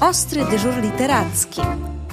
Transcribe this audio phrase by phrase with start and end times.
[0.00, 1.60] Ostry dyżur literacki.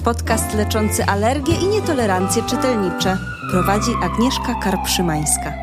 [0.04, 3.18] Podcast leczący alergie i nietolerancje czytelnicze.
[3.50, 5.54] Prowadzi Agnieszka Karpszymańska.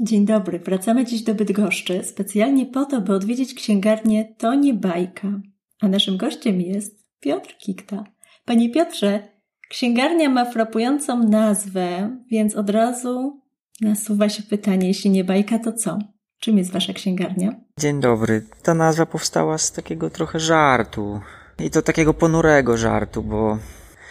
[0.00, 5.40] Dzień dobry, wracamy dziś do Bydgoszczy specjalnie po to, by odwiedzić księgarnię To nie bajka.
[5.80, 8.04] A naszym gościem jest Piotr Kikta.
[8.44, 9.28] Panie Piotrze,
[9.68, 13.40] księgarnia ma frapującą nazwę, więc od razu
[13.80, 15.98] nasuwa się pytanie, jeśli nie bajka, to co?
[16.40, 17.69] Czym jest wasza księgarnia?
[17.80, 18.42] Dzień dobry.
[18.62, 21.20] Ta nazwa powstała z takiego trochę żartu.
[21.58, 23.58] I to takiego ponurego żartu, bo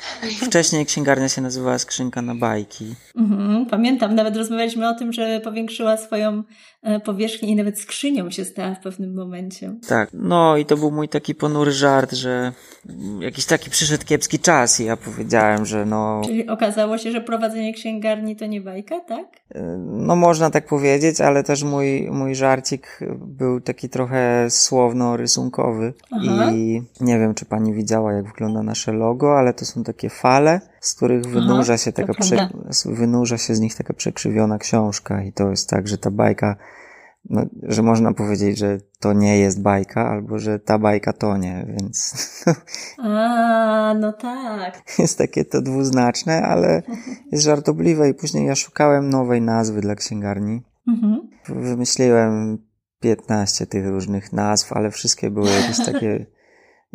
[0.47, 2.95] Wcześniej księgarnia się nazywała Skrzynka na bajki.
[3.15, 6.43] Mhm, pamiętam, nawet rozmawialiśmy o tym, że powiększyła swoją
[6.83, 9.75] e, powierzchnię i nawet skrzynią się stała w pewnym momencie.
[9.87, 12.53] Tak, no i to był mój taki ponury żart, że
[13.19, 16.21] jakiś taki przyszedł kiepski czas i ja powiedziałem, że no...
[16.25, 19.25] Czyli okazało się, że prowadzenie księgarni to nie bajka, tak?
[19.55, 26.51] E, no można tak powiedzieć, ale też mój, mój żarcik był taki trochę słowno-rysunkowy Aha.
[26.51, 30.61] i nie wiem, czy pani widziała, jak wygląda nasze logo, ale to są takie fale,
[30.81, 32.49] z których wynurza się taka prze,
[32.85, 36.55] wynurza się z nich taka przekrzywiona książka i to jest tak, że ta bajka
[37.29, 41.65] no, że można powiedzieć, że to nie jest bajka, albo że ta bajka to nie,
[41.67, 42.15] więc.
[42.97, 44.81] A, no tak.
[44.99, 46.83] Jest takie to dwuznaczne, ale
[47.31, 50.61] jest żartobliwe i później ja szukałem nowej nazwy dla księgarni.
[50.87, 51.29] Mhm.
[51.49, 52.57] Wymyśliłem
[52.99, 56.25] 15 tych różnych nazw, ale wszystkie były jakieś takie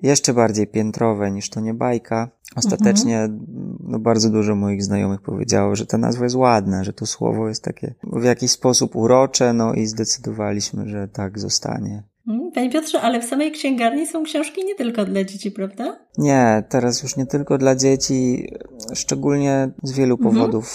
[0.03, 2.31] jeszcze bardziej piętrowe niż to nie bajka.
[2.57, 3.47] Ostatecznie mhm.
[3.81, 7.65] no, bardzo dużo moich znajomych powiedziało, że ta nazwa jest ładna, że to słowo jest
[7.65, 12.03] takie w jakiś sposób urocze, no i zdecydowaliśmy, że tak zostanie.
[12.29, 12.53] Mhm.
[12.53, 15.99] Panie Piotrze, ale w samej księgarni są książki nie tylko dla dzieci, prawda?
[16.19, 18.49] Nie, teraz już nie tylko dla dzieci,
[18.95, 20.35] szczególnie z wielu mhm.
[20.35, 20.67] powodów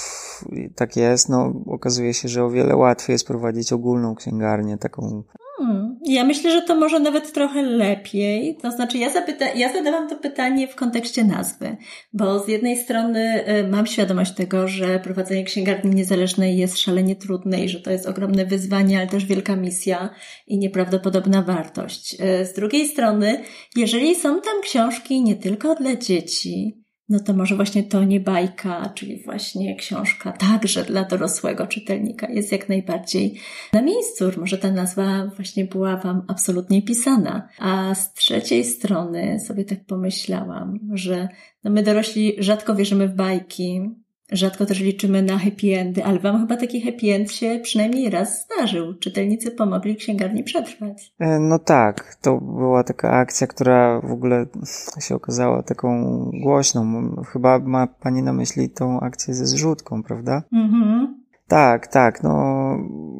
[0.45, 0.73] mhm.
[0.75, 1.29] tak jest.
[1.29, 5.23] No, okazuje się, że o wiele łatwiej jest prowadzić ogólną księgarnię, taką.
[6.05, 8.57] Ja myślę, że to może nawet trochę lepiej.
[8.61, 11.77] To znaczy, ja, zapyta, ja zadałam to pytanie w kontekście nazwy,
[12.13, 17.63] bo z jednej strony y, mam świadomość tego, że prowadzenie księgarni niezależnej jest szalenie trudne
[17.63, 20.09] i że to jest ogromne wyzwanie, ale też wielka misja
[20.47, 22.13] i nieprawdopodobna wartość.
[22.13, 23.43] Y, z drugiej strony,
[23.75, 26.78] jeżeli są tam książki nie tylko dla dzieci,
[27.09, 32.51] no to może właśnie to nie bajka, czyli właśnie książka także dla dorosłego czytelnika jest
[32.51, 33.39] jak najbardziej
[33.73, 34.25] na miejscu.
[34.37, 37.47] Może ta nazwa właśnie była Wam absolutnie pisana.
[37.59, 41.27] A z trzeciej strony sobie tak pomyślałam, że
[41.63, 43.81] no my dorośli rzadko wierzymy w bajki,
[44.31, 48.45] Rzadko też liczymy na happy endy, ale wam chyba taki happy end się przynajmniej raz
[48.45, 48.93] zdarzył.
[48.93, 51.13] Czytelnicy pomogli księgarni przetrwać.
[51.19, 54.45] E, no tak, to była taka akcja, która w ogóle
[54.99, 56.05] się okazała taką
[56.43, 57.11] głośną.
[57.33, 60.43] Chyba ma pani na myśli tą akcję ze zrzutką, prawda?
[60.53, 61.19] Mhm.
[61.47, 62.75] Tak, tak, no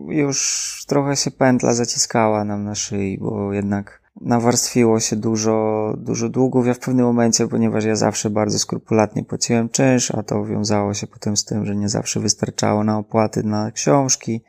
[0.08, 6.68] już trochę się pętla zaciskała nam na szyi, bo jednak nawarstwiło się dużo, dużo długów.
[6.68, 11.08] Ja w pewnym momencie, ponieważ ja zawsze bardzo skrupulatnie płaciłem czynsz, a to wiązało się
[11.08, 14.44] potem z tym, że nie zawsze wystarczało na opłaty na książki,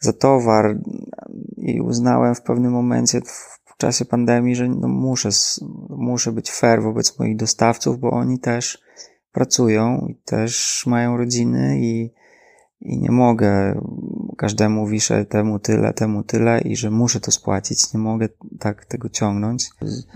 [0.00, 0.78] za towar
[1.56, 3.20] i uznałem w pewnym momencie
[3.64, 5.28] w czasie pandemii, że no muszę,
[5.88, 8.78] muszę być fair wobec moich dostawców, bo oni też
[9.32, 12.12] pracują i też mają rodziny i,
[12.80, 13.80] i nie mogę
[14.36, 18.28] każdemu wiszę temu tyle, temu tyle i że muszę to spłacić, nie mogę
[18.60, 19.64] tak tego ciągnąć.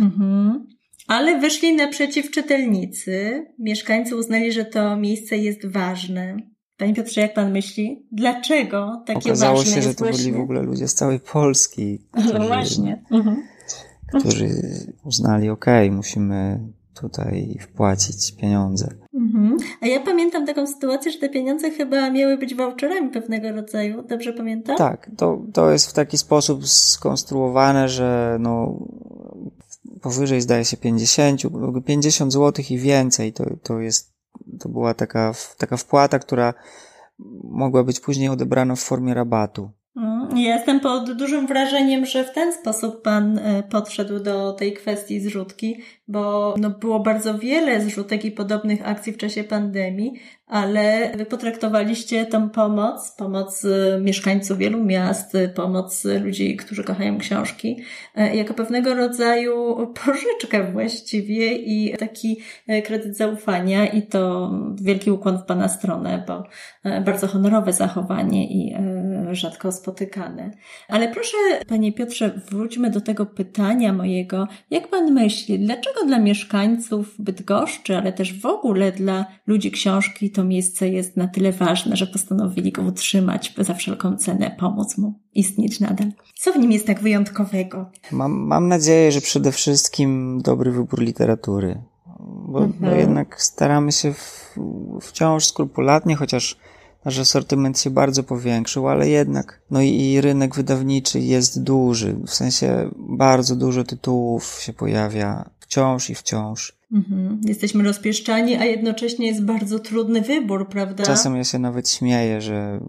[0.00, 0.66] Mhm.
[1.08, 3.46] Ale wyszli naprzeciw czytelnicy.
[3.58, 6.36] Mieszkańcy uznali, że to miejsce jest ważne.
[6.76, 8.06] Panie Piotrze, jak pan myśli?
[8.12, 11.98] Dlaczego takie Okazało ważne się, że to byli w ogóle ludzie z całej Polski.
[12.10, 13.04] Którzy, no właśnie.
[13.10, 13.42] Mhm.
[14.18, 14.48] Którzy
[15.04, 16.60] uznali, okej, okay, musimy
[16.94, 18.94] tutaj wpłacić pieniądze.
[19.14, 19.56] Mhm.
[19.80, 24.02] A ja pamiętam taką sytuację, że te pieniądze chyba miały być voucherami pewnego rodzaju.
[24.02, 24.76] Dobrze pamiętam?
[24.76, 28.78] Tak, to, to jest w taki sposób skonstruowane, że no,
[30.00, 31.42] powyżej zdaje się 50,
[31.86, 34.14] 50 zł i więcej to, to jest,
[34.60, 36.54] to była taka, taka wpłata, która
[37.44, 39.70] mogła być później odebrana w formie rabatu.
[40.36, 45.80] Jestem pod dużym wrażeniem, że w ten sposób Pan e, podszedł do tej kwestii zrzutki,
[46.08, 50.12] bo no, było bardzo wiele zrzutek i podobnych akcji w czasie pandemii,
[50.46, 57.76] ale Wy potraktowaliście tą pomoc, pomoc e, mieszkańców wielu miast, pomoc ludzi, którzy kochają książki,
[58.16, 62.40] e, jako pewnego rodzaju pożyczkę właściwie i taki
[62.84, 66.44] kredyt zaufania i to wielki ukłon w Pana stronę, bo
[67.00, 68.74] bardzo honorowe zachowanie i
[69.34, 70.50] rzadko spotykane.
[70.88, 71.36] Ale proszę,
[71.68, 74.48] panie Piotrze, wróćmy do tego pytania mojego.
[74.70, 80.44] Jak pan myśli, dlaczego dla mieszkańców Bydgoszczy, ale też w ogóle dla ludzi książki to
[80.44, 85.80] miejsce jest na tyle ważne, że postanowili go utrzymać za wszelką cenę, pomóc mu istnieć
[85.80, 86.12] nadal?
[86.34, 87.90] Co w nim jest tak wyjątkowego?
[88.12, 91.82] Mam, mam nadzieję, że przede wszystkim dobry wybór literatury.
[92.48, 92.90] Bo, mhm.
[92.90, 94.58] bo jednak staramy się w,
[95.00, 96.56] wciąż skrupulatnie, chociaż
[97.04, 102.90] nasz asortyment się bardzo powiększył, ale jednak, no i, rynek wydawniczy jest duży, w sensie
[102.96, 106.80] bardzo dużo tytułów się pojawia wciąż i wciąż.
[106.92, 107.40] Mhm.
[107.44, 111.04] Jesteśmy rozpieszczani, a jednocześnie jest bardzo trudny wybór, prawda?
[111.04, 112.80] Czasem ja się nawet śmieję, że,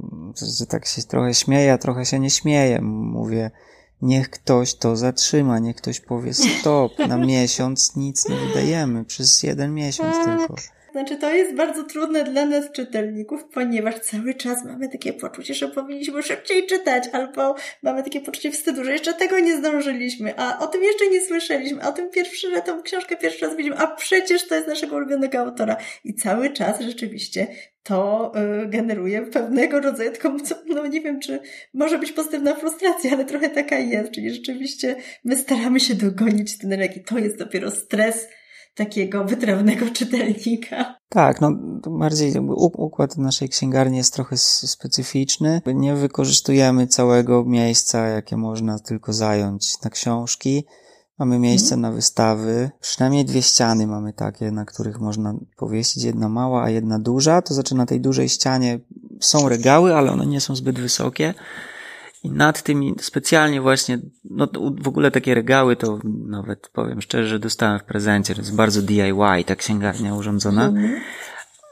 [0.60, 2.82] że tak się trochę śmieję, a trochę się nie śmieję.
[2.82, 3.52] Mówię,
[4.02, 9.74] niech ktoś to zatrzyma, niech ktoś powie stop, na miesiąc nic nie wydajemy, przez jeden
[9.74, 10.56] miesiąc tylko.
[10.92, 15.68] Znaczy, to jest bardzo trudne dla nas, czytelników, ponieważ cały czas mamy takie poczucie, że
[15.68, 20.68] powinniśmy szybciej czytać, albo mamy takie poczucie wstydu, że jeszcze tego nie zdążyliśmy, a o
[20.68, 23.88] tym jeszcze nie słyszeliśmy, a o tym pierwszy raz, tą książkę pierwszy raz widzimy, a
[23.88, 25.78] przecież to jest naszego ulubionego autora.
[26.04, 27.48] I cały czas rzeczywiście
[27.84, 28.32] to
[28.64, 31.40] y, generuje pewnego rodzaju taką, no nie wiem, czy
[31.74, 36.72] może być pozytywna frustracja, ale trochę taka jest, czyli rzeczywiście my staramy się dogonić ten
[36.72, 38.28] rynek i to jest dopiero stres,
[38.76, 40.96] takiego wytrawnego czytelnika.
[41.10, 41.52] Tak, no
[42.00, 45.62] bardziej układ naszej księgarni jest trochę specyficzny.
[45.76, 50.66] Nie wykorzystujemy całego miejsca, jakie można tylko zająć na książki.
[51.20, 51.82] Mamy miejsce mhm.
[51.82, 52.72] na wystawy.
[52.80, 56.04] Przynajmniej dwie ściany mamy takie, na których można powiesić.
[56.04, 57.42] Jedna mała, a jedna duża.
[57.42, 58.80] To znaczy na tej dużej ścianie
[59.20, 61.34] są regały, ale one nie są zbyt wysokie.
[62.24, 64.48] I nad tymi specjalnie właśnie, no
[64.78, 68.36] w ogóle takie regały to nawet powiem szczerze, że dostałem w prezencie.
[68.36, 70.66] To jest bardzo DIY, ta księgarnia urządzona.
[70.66, 71.02] Mhm.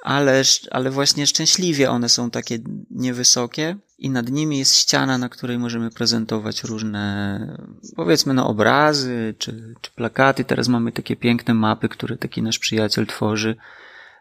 [0.04, 0.42] Ale,
[0.72, 2.60] ale właśnie szczęśliwie one są takie
[2.92, 7.57] niewysokie i nad nimi jest ściana, na której możemy prezentować różne,
[7.95, 10.44] powiedzmy, no obrazy czy, czy plakaty.
[10.44, 13.56] Teraz mamy takie piękne mapy, które taki nasz przyjaciel tworzy.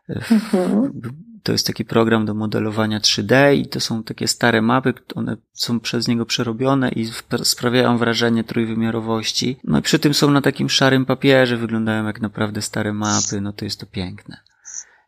[0.09, 1.28] Mhm.
[1.43, 5.81] To jest taki program do modelowania 3D i to są takie stare mapy, one są
[5.81, 7.11] przez niego przerobione i
[7.43, 9.57] sprawiają wrażenie trójwymiarowości.
[9.65, 13.53] No i przy tym są na takim szarym papierze, wyglądają jak naprawdę stare mapy, no
[13.53, 14.37] to jest to piękne.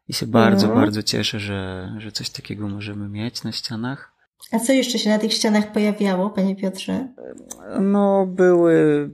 [0.09, 0.85] I się bardzo, mhm.
[0.85, 4.20] bardzo cieszę, że, że coś takiego możemy mieć na ścianach.
[4.53, 7.09] A co jeszcze się na tych ścianach pojawiało, panie Piotrze?
[7.81, 9.11] No, były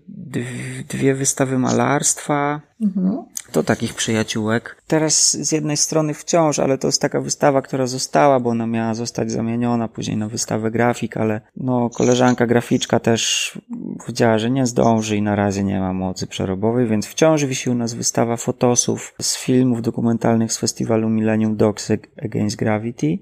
[0.88, 2.60] dwie wystawy malarstwa.
[2.80, 3.24] Mhm.
[3.52, 4.82] To takich przyjaciółek.
[4.86, 8.94] Teraz z jednej strony wciąż, ale to jest taka wystawa, która została, bo ona miała
[8.94, 13.52] zostać zamieniona później na wystawę grafik, ale no, koleżanka graficzka też
[13.98, 17.74] powiedziała, że nie zdąży i na razie nie ma mocy przerobowej, więc wciąż wisi u
[17.74, 21.92] nas wystawa fotosów z filmów dokumentalnych z festiwalu Millennium Dogs
[22.24, 23.18] Against Gravity.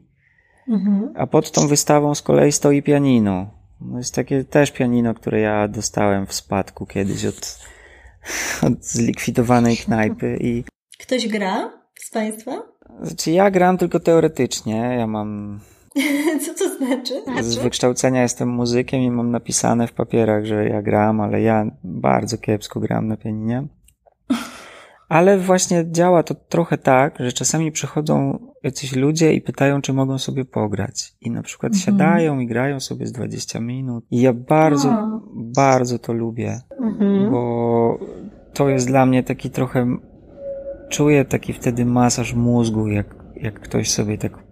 [0.68, 1.12] Mhm.
[1.16, 3.46] A pod tą wystawą z kolei stoi pianino.
[3.80, 7.58] No jest takie też pianino, które ja dostałem w spadku kiedyś od,
[8.72, 10.64] od zlikwidowanej knajpy i...
[10.98, 12.62] Ktoś gra z Państwa?
[13.02, 14.96] Znaczy ja gram tylko teoretycznie.
[14.98, 15.60] Ja mam...
[16.46, 17.14] Co to znaczy?
[17.42, 22.38] Z wykształcenia jestem muzykiem i mam napisane w papierach, że ja gram, ale ja bardzo
[22.38, 23.66] kiepsko gram na pianinie.
[25.08, 30.18] Ale właśnie działa to trochę tak, że czasami przychodzą jacyś ludzie i pytają, czy mogą
[30.18, 31.12] sobie pograć.
[31.20, 31.84] I na przykład mhm.
[31.84, 34.04] siadają i grają sobie z 20 minut.
[34.10, 35.20] I ja bardzo, o.
[35.34, 37.30] bardzo to lubię, mhm.
[37.30, 37.98] bo
[38.52, 39.96] to jest dla mnie taki trochę,
[40.88, 44.44] czuję taki wtedy masaż mózgu, jak, jak ktoś sobie tak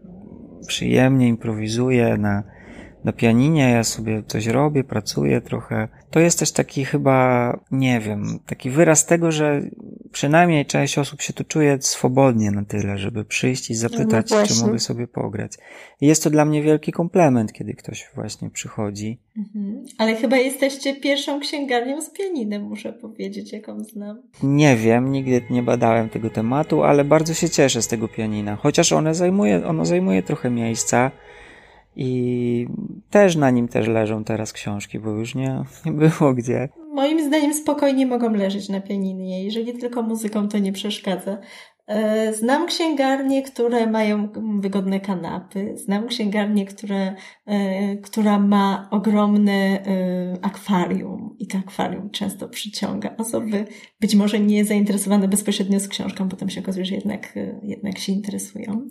[0.66, 2.43] przyjemnie improwizuje na,
[3.04, 5.88] na pianinie, ja sobie coś robię, pracuję trochę.
[6.10, 9.62] To jest też taki chyba, nie wiem, taki wyraz tego, że
[10.12, 14.54] przynajmniej część osób się tu czuje swobodnie na tyle, żeby przyjść i zapytać, no czy
[14.54, 15.52] mogę sobie pograć.
[16.00, 19.18] I jest to dla mnie wielki komplement, kiedy ktoś właśnie przychodzi.
[19.37, 19.85] Mhm.
[19.99, 24.23] Ale chyba jesteście pierwszą księgarnią z pianinem, muszę powiedzieć, jaką znam.
[24.42, 28.56] Nie wiem, nigdy nie badałem tego tematu, ale bardzo się cieszę z tego pianina.
[28.56, 31.11] Chociaż one zajmuje, ono zajmuje trochę miejsca.
[31.96, 32.66] I
[33.11, 36.68] też na nim też leżą teraz książki, bo już nie, nie było gdzie.
[36.94, 39.44] Moim zdaniem spokojnie mogą leżeć na pianinie.
[39.44, 41.38] Jeżeli tylko muzyką to nie przeszkadza.
[41.92, 44.28] E, znam księgarnie, które mają
[44.61, 45.72] wygodne kanapy.
[45.76, 47.14] Znam księgarnię, które,
[47.46, 53.64] e, która ma ogromne e, akwarium i to akwarium często przyciąga osoby
[54.00, 58.88] być może nie zainteresowane bezpośrednio z książką, potem się okazuje, że jednak, jednak się interesują.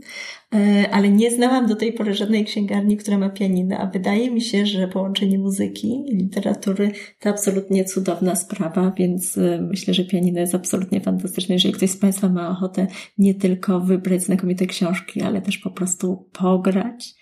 [0.91, 4.65] Ale nie znałam do tej pory żadnej księgarni, która ma pianinę, a wydaje mi się,
[4.65, 11.01] że połączenie muzyki i literatury to absolutnie cudowna sprawa, więc myślę, że pianino jest absolutnie
[11.01, 11.55] fantastyczne.
[11.55, 16.29] Jeżeli ktoś z Państwa ma ochotę nie tylko wybrać znakomite książki, ale też po prostu
[16.33, 17.15] pograć,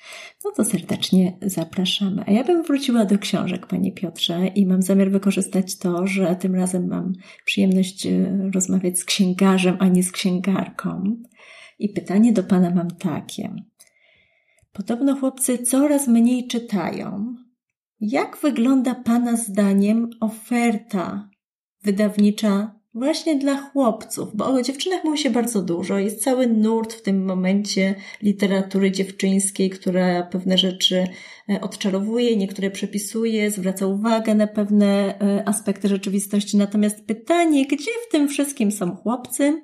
[0.46, 2.24] no to serdecznie zapraszamy.
[2.28, 6.56] A ja bym wróciła do książek, Panie Piotrze, i mam zamiar wykorzystać to, że tym
[6.56, 7.14] razem mam
[7.46, 8.12] przyjemność e,
[8.54, 11.16] rozmawiać z księgarzem, a nie z księgarką.
[11.80, 13.56] I pytanie do Pana mam takie.
[14.74, 17.36] Podobno chłopcy coraz mniej czytają.
[18.02, 21.30] Jak wygląda Pana zdaniem oferta
[21.84, 24.36] wydawnicza właśnie dla chłopców?
[24.36, 26.00] Bo o dziewczynach mówi się bardzo dużo.
[26.00, 31.08] Jest cały nurt w tym momencie literatury dziewczyńskiej, która pewne rzeczy
[31.50, 36.58] e, odczarowuje, niektóre przepisuje, zwraca uwagę na pewne e, aspekty rzeczywistości.
[36.58, 39.62] Natomiast pytanie, gdzie w tym wszystkim są chłopcy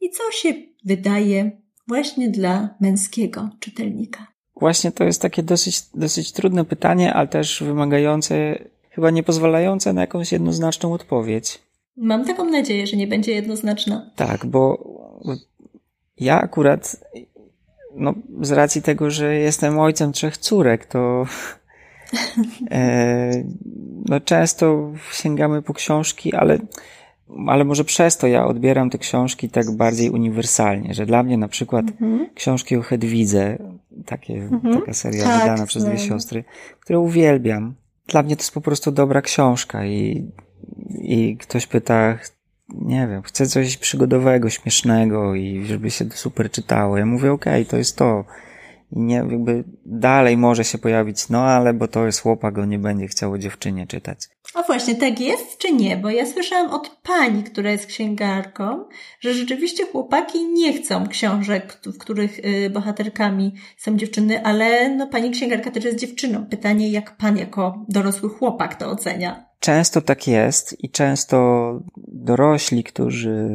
[0.00, 0.54] i co się
[0.84, 4.26] wydaje właśnie dla męskiego czytelnika?
[4.60, 8.58] Właśnie to jest takie dosyć, dosyć trudne pytanie, ale też wymagające,
[8.90, 11.67] chyba nie pozwalające na jakąś jednoznaczną odpowiedź.
[11.98, 14.10] Mam taką nadzieję, że nie będzie jednoznaczna.
[14.16, 14.84] Tak, bo
[16.20, 16.96] ja akurat,
[17.96, 21.26] no, z racji tego, że jestem ojcem trzech córek, to
[22.70, 23.30] e,
[24.08, 26.58] no, często sięgamy po książki, ale
[27.46, 31.48] ale może przez to ja odbieram te książki tak bardziej uniwersalnie, że dla mnie na
[31.48, 32.28] przykład mhm.
[32.34, 33.58] książki o Hedwidze,
[34.06, 34.80] takie, mhm.
[34.80, 36.44] taka seria tak, wydana przez dwie siostry,
[36.80, 37.74] które uwielbiam.
[38.06, 40.30] Dla mnie to jest po prostu dobra książka i,
[41.00, 42.18] i ktoś pyta,
[42.68, 46.98] nie wiem, chcę coś przygodowego, śmiesznego i żeby się super czytało.
[46.98, 48.24] Ja mówię, okej, okay, to jest to
[48.92, 52.78] i nie, jakby dalej może się pojawić, no ale bo to jest chłopak, on nie
[52.78, 54.18] będzie chciał dziewczynie czytać.
[54.54, 55.96] A właśnie, tak jest czy nie?
[55.96, 58.84] Bo ja słyszałam od pani, która jest księgarką,
[59.20, 65.30] że rzeczywiście chłopaki nie chcą książek, w których y, bohaterkami są dziewczyny, ale no pani
[65.30, 66.46] księgarka też jest dziewczyną.
[66.46, 69.47] Pytanie, jak pan jako dorosły chłopak to ocenia?
[69.60, 73.48] Często tak jest i często dorośli, którzy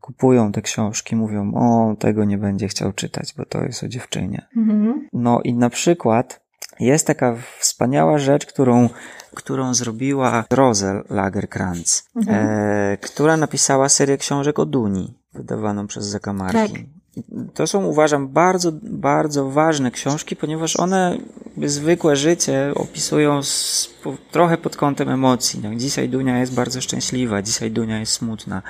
[0.00, 4.46] kupują te książki, mówią: O, tego nie będzie chciał czytać, bo to jest o dziewczynie.
[4.56, 5.08] Mhm.
[5.12, 6.40] No i na przykład
[6.80, 8.88] jest taka wspaniała rzecz, którą,
[9.34, 12.46] którą zrobiła Rosel Lagerkrantz, mhm.
[12.48, 16.72] e, która napisała serię książek o Duni, wydawaną przez Zakamarki.
[16.72, 16.99] Tak.
[17.54, 21.18] To są, uważam, bardzo, bardzo ważne książki, ponieważ one
[21.62, 25.60] zwykłe życie opisują z, po, trochę pod kątem emocji.
[25.62, 28.62] No, dzisiaj Dunia jest bardzo szczęśliwa, dzisiaj Dunia jest smutna.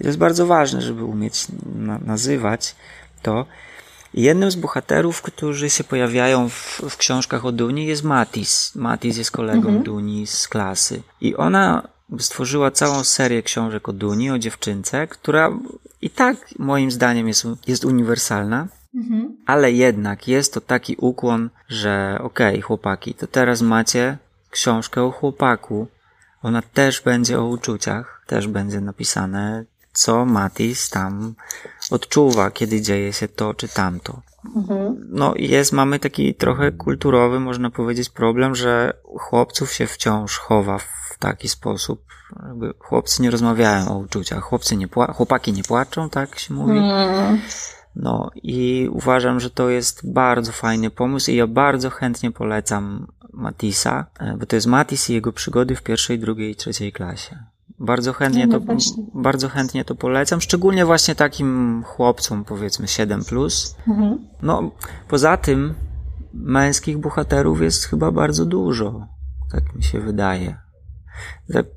[0.00, 2.74] I to jest bardzo ważne, żeby umieć na, nazywać
[3.22, 3.46] to.
[4.14, 8.74] I jednym z bohaterów, którzy się pojawiają w, w książkach o Duni jest Matis.
[8.74, 9.82] Matis jest kolegą mhm.
[9.82, 11.02] Duni z klasy.
[11.20, 15.50] I ona stworzyła całą serię książek o Duni, o dziewczynce, która
[16.02, 18.68] i tak moim zdaniem jest, jest uniwersalna.
[18.94, 19.36] Mhm.
[19.46, 24.18] Ale jednak jest to taki ukłon, że okej, okay, chłopaki, to teraz macie
[24.50, 25.86] książkę o chłopaku.
[26.42, 31.34] Ona też będzie o uczuciach, też będzie napisane, co Matis tam
[31.90, 34.20] odczuwa, kiedy dzieje się to czy tamto.
[34.56, 35.06] Mhm.
[35.08, 41.03] No jest, mamy taki trochę kulturowy, można powiedzieć, problem, że chłopców się wciąż chowa w
[41.18, 42.04] taki sposób,
[42.46, 46.78] jakby chłopcy nie rozmawiają o uczuciach, chłopcy nie pła- chłopaki nie płaczą, tak się mówi.
[46.78, 47.40] Mhm.
[47.96, 54.06] No i uważam, że to jest bardzo fajny pomysł i ja bardzo chętnie polecam Matisa,
[54.18, 57.38] e, bo to jest Matis i jego przygody w pierwszej, drugiej i trzeciej klasie.
[57.78, 58.66] Bardzo chętnie, no, to,
[59.14, 63.24] bardzo chętnie to polecam, szczególnie właśnie takim chłopcom, powiedzmy 7.
[63.24, 63.76] Plus.
[63.88, 64.18] Mhm.
[64.42, 64.70] No,
[65.08, 65.74] poza tym
[66.34, 69.06] męskich bohaterów jest chyba bardzo dużo,
[69.52, 70.63] tak mi się wydaje.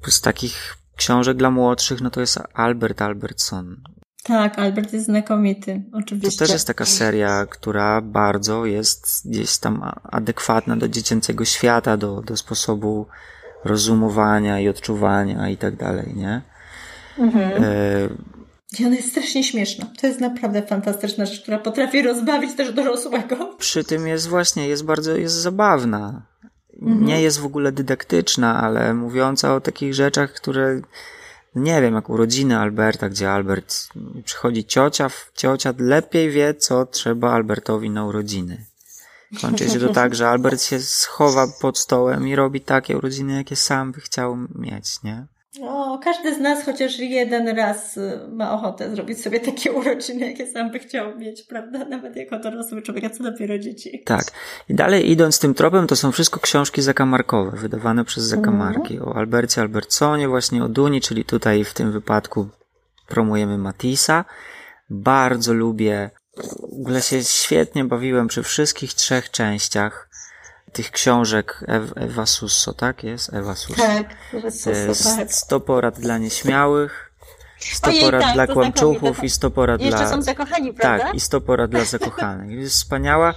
[0.07, 3.81] Z takich książek dla młodszych, no to jest Albert Albertson.
[4.23, 6.31] Tak, Albert jest znakomity, oczywiście.
[6.31, 12.21] To też jest taka seria, która bardzo jest gdzieś tam adekwatna do dziecięcego świata, do,
[12.21, 13.07] do sposobu
[13.65, 16.41] rozumowania i odczuwania i tak dalej, nie?
[17.19, 17.63] Mhm.
[17.63, 17.67] E...
[18.79, 19.85] I ona jest strasznie śmieszna.
[20.01, 23.55] To jest naprawdę fantastyczna rzecz, która potrafi rozbawić też dorosłego.
[23.57, 26.21] Przy tym jest właśnie, jest bardzo, jest zabawna.
[26.81, 27.05] Mhm.
[27.05, 30.81] Nie jest w ogóle dydaktyczna, ale mówiąca o takich rzeczach, które
[31.55, 33.89] nie wiem, jak urodziny Alberta, gdzie Albert
[34.25, 38.65] przychodzi ciocia, ciocia lepiej wie, co trzeba Albertowi na urodziny.
[39.41, 43.55] Kończy się to tak, że Albert się schowa pod stołem i robi takie urodziny, jakie
[43.55, 45.25] sam by chciał mieć, nie?
[45.59, 50.47] No, każdy z nas chociaż jeden raz y, ma ochotę zrobić sobie takie urodziny, jakie
[50.47, 51.85] sam by chciał mieć, prawda?
[51.85, 54.03] Nawet jako dorosły człowiek, a co dopiero dzieci.
[54.05, 54.23] Tak.
[54.69, 58.95] I dalej idąc tym tropem, to są wszystko książki zakamarkowe, wydawane przez zakamarki.
[58.95, 59.07] Mm.
[59.07, 62.49] O Albercie Albertsonie, właśnie o Duni, czyli tutaj w tym wypadku
[63.07, 64.25] promujemy Matisa.
[64.89, 66.09] Bardzo lubię
[66.43, 70.06] w ogóle się świetnie bawiłem przy wszystkich trzech częściach
[70.77, 71.63] tych książek
[71.95, 73.33] Ewa Susso, tak jest?
[73.33, 73.81] Ewa Susso.
[73.81, 74.15] Tak,
[74.93, 75.33] Susso, tak.
[75.33, 77.11] 100 porad dla nieśmiałych,
[77.59, 80.01] 100 porad tak, dla kłamczuchów i 100 porad Jeszcze dla...
[80.01, 81.05] Jeszcze są zakochani, prawda?
[81.05, 82.59] Tak, i 100 porad dla zakochanych.
[82.59, 83.33] Jest wspaniała.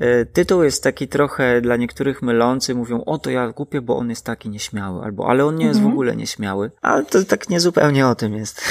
[0.00, 4.10] E, tytuł jest taki trochę dla niektórych mylący, mówią, o to ja kupię, bo on
[4.10, 5.92] jest taki nieśmiały, albo ale on nie jest w mhm.
[5.92, 6.70] ogóle nieśmiały.
[6.82, 8.60] Ale to tak niezupełnie o tym jest.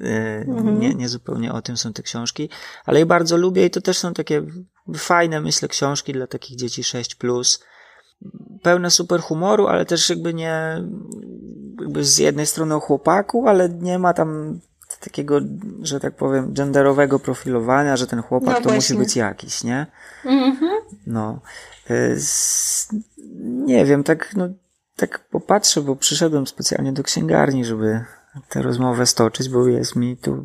[0.00, 0.80] E, mhm.
[0.80, 2.48] nie, nie zupełnie o tym są te książki,
[2.84, 4.42] ale je bardzo lubię i to też są takie
[4.96, 7.64] fajne, myślę, książki dla takich dzieci 6+, plus.
[8.62, 10.82] pełne super humoru, ale też jakby nie,
[11.80, 14.60] jakby z jednej strony o chłopaku, ale nie ma tam
[15.04, 15.40] takiego,
[15.82, 19.86] że tak powiem, genderowego profilowania, że ten chłopak no to musi być jakiś, nie?
[20.24, 20.70] Mhm.
[21.06, 21.40] No.
[21.90, 22.16] Y,
[23.42, 24.48] nie wiem, tak, no,
[24.96, 28.04] tak popatrzę, bo przyszedłem specjalnie do księgarni, żeby
[28.48, 30.44] tę rozmowę stoczyć, bo jest mi tu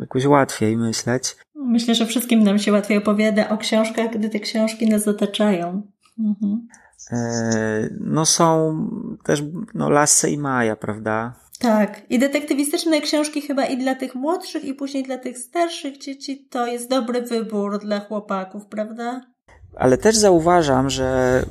[0.00, 1.36] jakoś łatwiej myśleć.
[1.54, 5.82] Myślę, że wszystkim nam się łatwiej opowiada o książkach, gdy te książki nas otaczają.
[6.18, 6.68] Mhm.
[7.12, 8.76] E, no są
[9.24, 9.42] też
[9.74, 11.34] no Lasse i Maja, prawda?
[11.60, 12.00] Tak.
[12.10, 16.66] I detektywistyczne książki chyba i dla tych młodszych, i później dla tych starszych dzieci to
[16.66, 19.20] jest dobry wybór dla chłopaków, prawda?
[19.76, 21.42] Ale też zauważam, że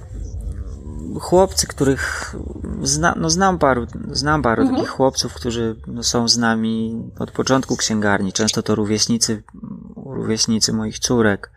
[1.19, 2.35] chłopcy, których
[2.83, 4.77] zna, no znam paru, znam paru mhm.
[4.77, 8.33] takich chłopców, którzy no są z nami od początku księgarni.
[8.33, 9.43] Często to rówieśnicy,
[9.95, 11.51] rówieśnicy moich córek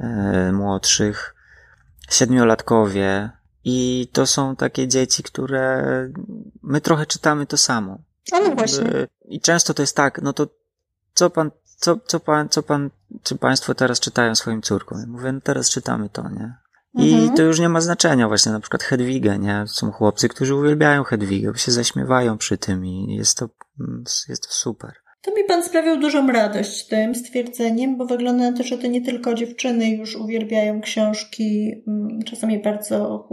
[0.00, 1.34] e, młodszych,
[2.10, 3.30] siedmiolatkowie,
[3.70, 5.84] i to są takie dzieci, które
[6.62, 7.98] my trochę czytamy to samo.
[8.32, 8.84] Ale właśnie.
[9.24, 10.46] I często to jest tak, no to
[11.14, 12.90] co pan, co, co pan, co pan,
[13.22, 15.00] czy państwo teraz czytają swoim córkom?
[15.00, 16.54] Ja mówię, no teraz czytamy to, nie?
[16.94, 17.36] I mhm.
[17.36, 19.64] to już nie ma znaczenia właśnie, na przykład Hedwigę, nie?
[19.66, 23.48] Są chłopcy, którzy uwielbiają Hedwigę, bo się zaśmiewają przy tym i jest to,
[24.28, 24.92] jest to super.
[25.22, 29.02] To mi pan sprawiał dużą radość tym stwierdzeniem, bo wygląda na to, że to nie
[29.02, 33.28] tylko dziewczyny już uwielbiają książki, mm, czasami bardzo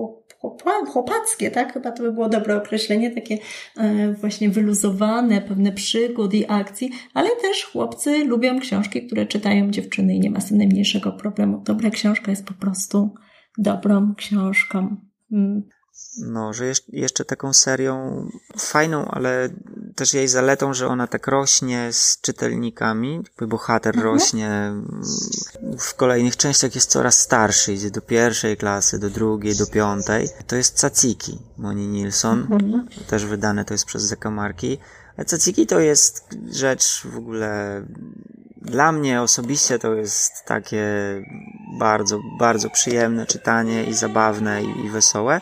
[0.87, 1.73] chłopackie, tak?
[1.73, 3.37] Chyba to by było dobre określenie, takie
[3.77, 10.15] e, właśnie wyluzowane, pewne przygód i akcji, ale też chłopcy lubią książki, które czytają dziewczyny
[10.15, 11.61] i nie ma z tym najmniejszego problemu.
[11.65, 13.13] Dobra książka jest po prostu
[13.57, 14.95] dobrą książką.
[16.17, 19.49] No, że jeszcze taką serią fajną, ale
[19.95, 24.13] też jej zaletą, że ona tak rośnie z czytelnikami, jakby bohater mhm.
[24.13, 24.73] rośnie
[25.79, 30.29] w kolejnych częściach jest coraz starszy, idzie do pierwszej klasy, do drugiej, do piątej.
[30.47, 32.87] To jest Caciki Moni Nilsson, mhm.
[33.07, 34.77] też wydane to jest przez Zakamarki.
[35.17, 37.81] A Caciki to jest rzecz w ogóle
[38.61, 40.85] dla mnie osobiście to jest takie
[41.79, 45.41] bardzo, bardzo przyjemne czytanie i zabawne i, i wesołe.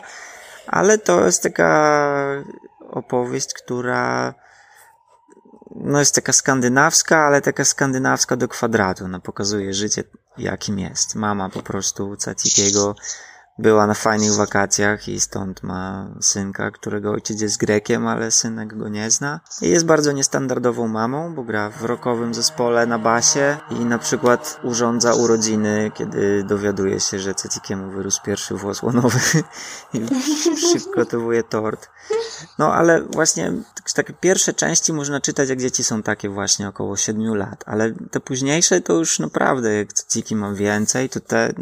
[0.66, 2.44] Ale to jest taka
[2.90, 4.34] opowieść, która
[5.76, 9.08] no jest taka skandynawska, ale taka skandynawska do kwadratu.
[9.08, 10.04] No pokazuje życie
[10.38, 11.14] jakim jest.
[11.14, 12.94] Mama po prostu Cacikiego
[13.58, 18.88] była na fajnych wakacjach i stąd ma synka, którego ojciec jest Grekiem, ale synek go
[18.88, 19.40] nie zna.
[19.62, 24.60] I jest bardzo niestandardową mamą, bo gra w rokowym zespole na basie i na przykład
[24.62, 29.18] urządza urodziny, kiedy dowiaduje się, że Cecikiemu wyrósł pierwszy włos łonowy
[29.94, 30.00] i
[30.56, 31.88] przygotowuje tort.
[32.58, 33.52] No ale właśnie
[33.94, 38.20] takie pierwsze części można czytać, jak dzieci są takie właśnie około 7 lat, ale te
[38.20, 41.52] późniejsze to już naprawdę, jak Ceciki ma więcej, to te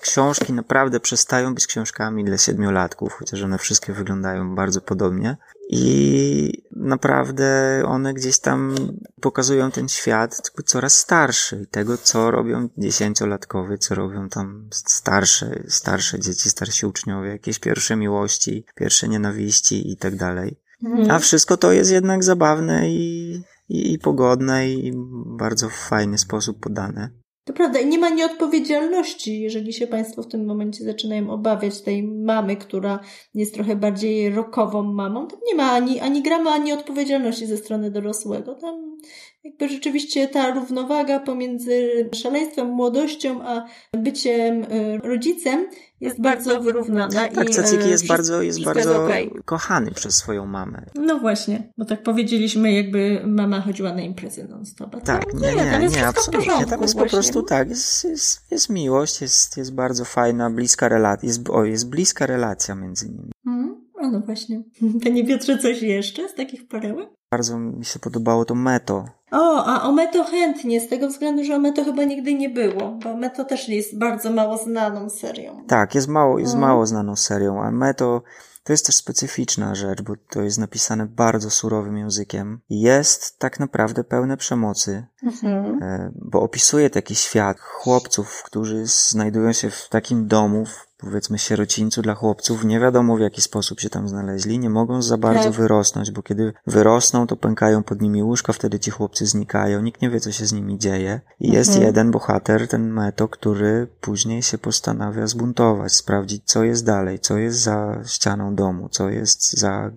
[0.00, 5.36] książki naprawdę przestają być książkami dla siedmiolatków, chociaż one wszystkie wyglądają bardzo podobnie.
[5.68, 8.74] I naprawdę one gdzieś tam
[9.20, 16.20] pokazują ten świat coraz starszy i tego, co robią dziesięciolatkowie, co robią tam starsze, starsze
[16.20, 20.60] dzieci, starsi uczniowie, jakieś pierwsze miłości, pierwsze nienawiści i tak dalej.
[20.84, 21.10] Mhm.
[21.10, 23.32] A wszystko to jest jednak zabawne i,
[23.68, 24.92] i, i pogodne i
[25.38, 27.10] bardzo fajny sposób podane.
[27.46, 32.02] To prawda, i nie ma nieodpowiedzialności, jeżeli się Państwo w tym momencie zaczynają obawiać tej
[32.02, 33.00] mamy, która
[33.34, 37.90] jest trochę bardziej rokową mamą, to nie ma ani, ani grama, ani odpowiedzialności ze strony
[37.90, 38.54] dorosłego.
[38.54, 38.96] Tam
[39.44, 45.66] jakby rzeczywiście ta równowaga pomiędzy szaleństwem, młodością, a byciem y, rodzicem
[46.00, 47.28] jest bardzo wyrównana.
[47.28, 49.30] Tak, Caciki jest bardzo, jest bardzo okay.
[49.44, 50.86] kochany przez swoją mamę.
[50.94, 55.02] No właśnie, bo tak powiedzieliśmy, jakby mama chodziła na imprezy non-stop.
[55.04, 56.66] Tak, nie, nie, nie, nie absolutnie.
[56.66, 57.00] Tam jest właśnie.
[57.00, 61.64] po prostu tak, jest, jest, jest miłość, jest, jest bardzo fajna, bliska relacja, jest, o,
[61.64, 63.32] jest bliska relacja między nimi.
[63.46, 63.76] Mm,
[64.12, 64.62] no właśnie.
[65.04, 67.08] Panie Piotrze, coś jeszcze z takich perełek?
[67.30, 69.04] Bardzo mi się podobało to Meto.
[69.30, 72.98] O, a o Meto chętnie, z tego względu, że o Meto chyba nigdy nie było,
[73.04, 75.64] bo Meto też jest bardzo mało znaną serią.
[75.66, 76.70] Tak, jest mało, jest mhm.
[76.70, 78.22] mało znaną serią, a Meto
[78.66, 82.60] to jest też specyficzna rzecz, bo to jest napisane bardzo surowym językiem.
[82.70, 85.82] Jest tak naprawdę pełne przemocy, mhm.
[85.82, 92.02] E, bo opisuje taki świat chłopców, którzy znajdują się w takim domu, w powiedzmy sierocińcu
[92.02, 95.52] dla chłopców, nie wiadomo w jaki sposób się tam znaleźli, nie mogą za bardzo tak.
[95.52, 100.10] wyrosnąć, bo kiedy wyrosną, to pękają pod nimi łóżka, wtedy ci chłopcy znikają, nikt nie
[100.10, 101.20] wie co się z nimi dzieje.
[101.40, 101.86] I jest mhm.
[101.86, 107.58] jeden bohater, ten Meto, który później się postanawia zbuntować, sprawdzić co jest dalej, co jest
[107.58, 109.90] za ścianą domu, co jest za,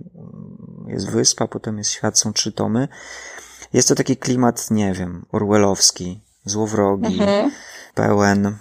[0.88, 2.88] jest wyspa, potem jest świat, są trzy tomy.
[3.74, 7.52] Jest to taki klimat, nie wiem, orwellowski, złowrogi, mhm.
[8.00, 8.58] Pełen,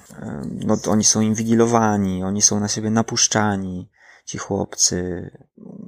[0.66, 3.90] no oni są inwigilowani, oni są na siebie napuszczani,
[4.24, 5.30] ci chłopcy,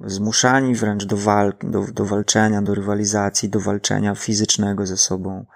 [0.07, 5.47] zmuszani wręcz do, walk, do, do walczenia, do rywalizacji, do walczenia fizycznego ze sobą.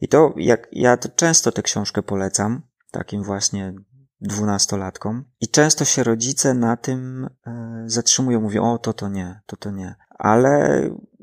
[0.00, 3.74] I to, jak ja to często tę książkę polecam, takim właśnie
[4.20, 5.24] dwunastolatkom.
[5.40, 9.70] I często się rodzice na tym e, zatrzymują, mówią, o to to nie, to to
[9.70, 9.94] nie.
[10.18, 10.82] Ale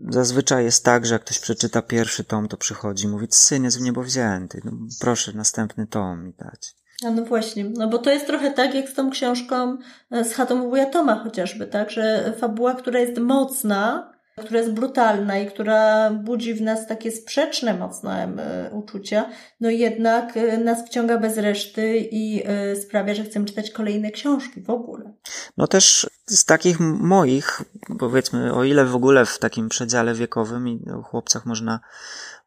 [0.10, 3.80] zazwyczaj jest tak, że jak ktoś przeczyta pierwszy tom, to przychodzi i mówi, syn jest
[3.80, 6.76] w niebo wzięty, no, proszę następny tom mi dać.
[7.06, 9.78] A no właśnie, no bo to jest trochę tak jak z tą książką
[10.12, 15.38] e, z chatą wuja Toma chociażby, tak, że fabuła, która jest mocna, która jest brutalna
[15.38, 21.17] i która budzi w nas takie sprzeczne mocno e, uczucia, no jednak e, nas wciąga
[21.17, 25.13] bez reszty i e, sprawia, że chcemy czytać kolejne książki w ogóle.
[25.58, 27.62] No też z takich moich,
[28.00, 31.80] powiedzmy, o ile w ogóle w takim przedziale wiekowym i o chłopcach można,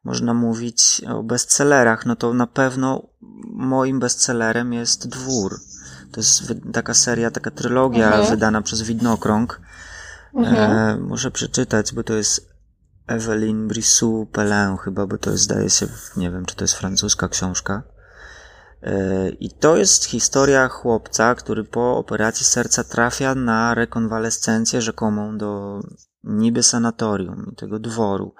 [0.03, 3.07] można mówić o bestsellerach, no to na pewno
[3.53, 5.59] moim bestsellerem jest Dwór.
[6.11, 8.29] To jest taka seria, taka trylogia mhm.
[8.29, 9.61] wydana przez Widnokrąg
[10.35, 10.71] Mhm.
[10.71, 12.49] E, muszę przeczytać, bo to jest
[13.07, 17.29] Evelyn Brissou Pelin chyba, bo to jest, zdaje się, nie wiem, czy to jest francuska
[17.29, 17.83] książka.
[18.81, 25.79] E, I to jest historia chłopca, który po operacji serca trafia na rekonwalescencję rzekomą do
[26.23, 28.35] niby sanatorium, tego dworu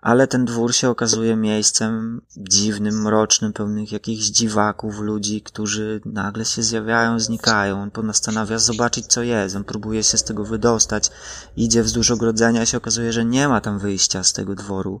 [0.00, 6.62] ale ten dwór się okazuje miejscem dziwnym, mrocznym, pełnych jakichś dziwaków, ludzi, którzy nagle się
[6.62, 7.82] zjawiają, znikają.
[7.82, 9.56] On postanawia zobaczyć, co jest.
[9.56, 11.10] On próbuje się z tego wydostać,
[11.56, 15.00] idzie wzdłuż ogrodzenia i się okazuje, że nie ma tam wyjścia z tego dworu.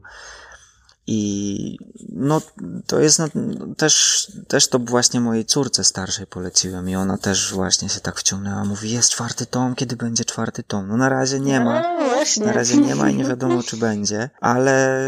[1.10, 2.40] I no,
[2.86, 3.28] to jest no,
[3.76, 8.64] też, też to właśnie mojej córce starszej poleciłem i ona też właśnie się tak wciągnęła.
[8.64, 10.88] Mówi, jest czwarty tom, kiedy będzie czwarty tom?
[10.88, 11.82] No na razie nie ma.
[11.82, 14.30] No, na razie nie ma i nie wiadomo, czy będzie.
[14.40, 15.00] Ale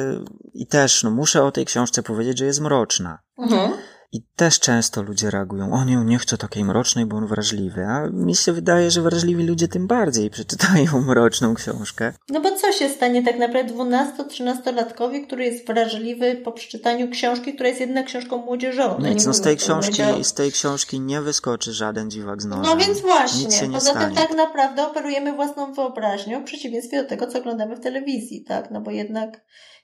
[0.54, 3.18] i też, no muszę o tej książce powiedzieć, że jest mroczna.
[3.38, 3.72] Mhm.
[4.12, 7.86] I też często ludzie reagują, o nie, nie chcę takiej mrocznej, bo on wrażliwy.
[7.86, 12.12] A mi się wydaje, że wrażliwi ludzie tym bardziej przeczytają mroczną książkę.
[12.28, 17.68] No bo co się stanie tak naprawdę 12-13-latkowi, który jest wrażliwy po przeczytaniu książki, która
[17.68, 19.00] jest jednak książką młodzieżową?
[19.00, 22.64] Nic, no z tej, książki, z tej książki nie wyskoczy żaden dziwak z nożem.
[22.64, 23.44] No więc właśnie.
[23.44, 27.38] Nic się nie Poza tym tak naprawdę operujemy własną wyobraźnią w przeciwieństwie do tego, co
[27.38, 28.70] oglądamy w telewizji, tak?
[28.70, 29.40] No bo jednak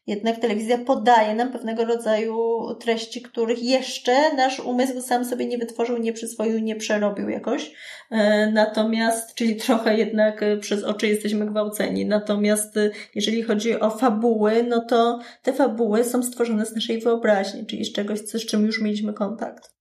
[0.06, 2.38] jednak telewizja podaje nam pewnego rodzaju
[2.80, 7.72] treści, których jeszcze nasz umysł sam sobie nie wytworzył, nie przyswoił, nie przerobił jakoś.
[8.10, 12.06] E, natomiast, czyli trochę jednak e, przez oczy jesteśmy gwałceni.
[12.06, 17.66] Natomiast e, jeżeli chodzi o fabuły, no to te fabuły są stworzone z naszej wyobraźni,
[17.66, 19.76] czyli z czegoś, z czym już mieliśmy kontakt.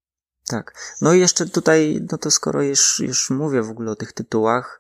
[0.50, 0.74] Tak.
[1.02, 4.80] No i jeszcze tutaj, no to skoro już, już mówię w ogóle o tych tytułach,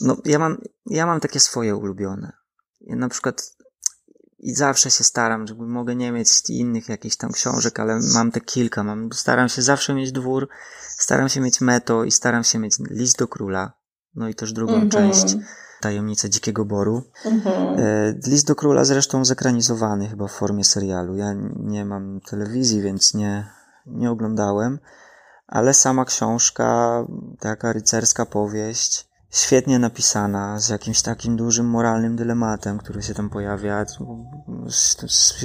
[0.00, 2.32] no ja mam, ja mam takie swoje ulubione.
[2.80, 3.55] Ja na przykład
[4.38, 8.40] i zawsze się staram, żeby mogę nie mieć innych jakichś tam książek, ale mam te
[8.40, 8.84] kilka.
[8.84, 10.48] Mam, staram się zawsze mieć dwór,
[10.88, 13.72] staram się mieć meto i staram się mieć list do króla.
[14.14, 14.92] No i też drugą mm -hmm.
[14.92, 15.36] część.
[15.80, 17.02] Tajemnice Dzikiego Boru.
[17.24, 18.26] Mm -hmm.
[18.26, 21.16] List do Króla zresztą zekranizowany chyba w formie serialu.
[21.16, 23.50] Ja nie mam telewizji, więc nie,
[23.86, 24.78] nie oglądałem,
[25.46, 27.04] ale sama książka,
[27.40, 29.05] taka rycerska powieść,
[29.36, 33.84] świetnie napisana, z jakimś takim dużym moralnym dylematem, który się tam pojawia.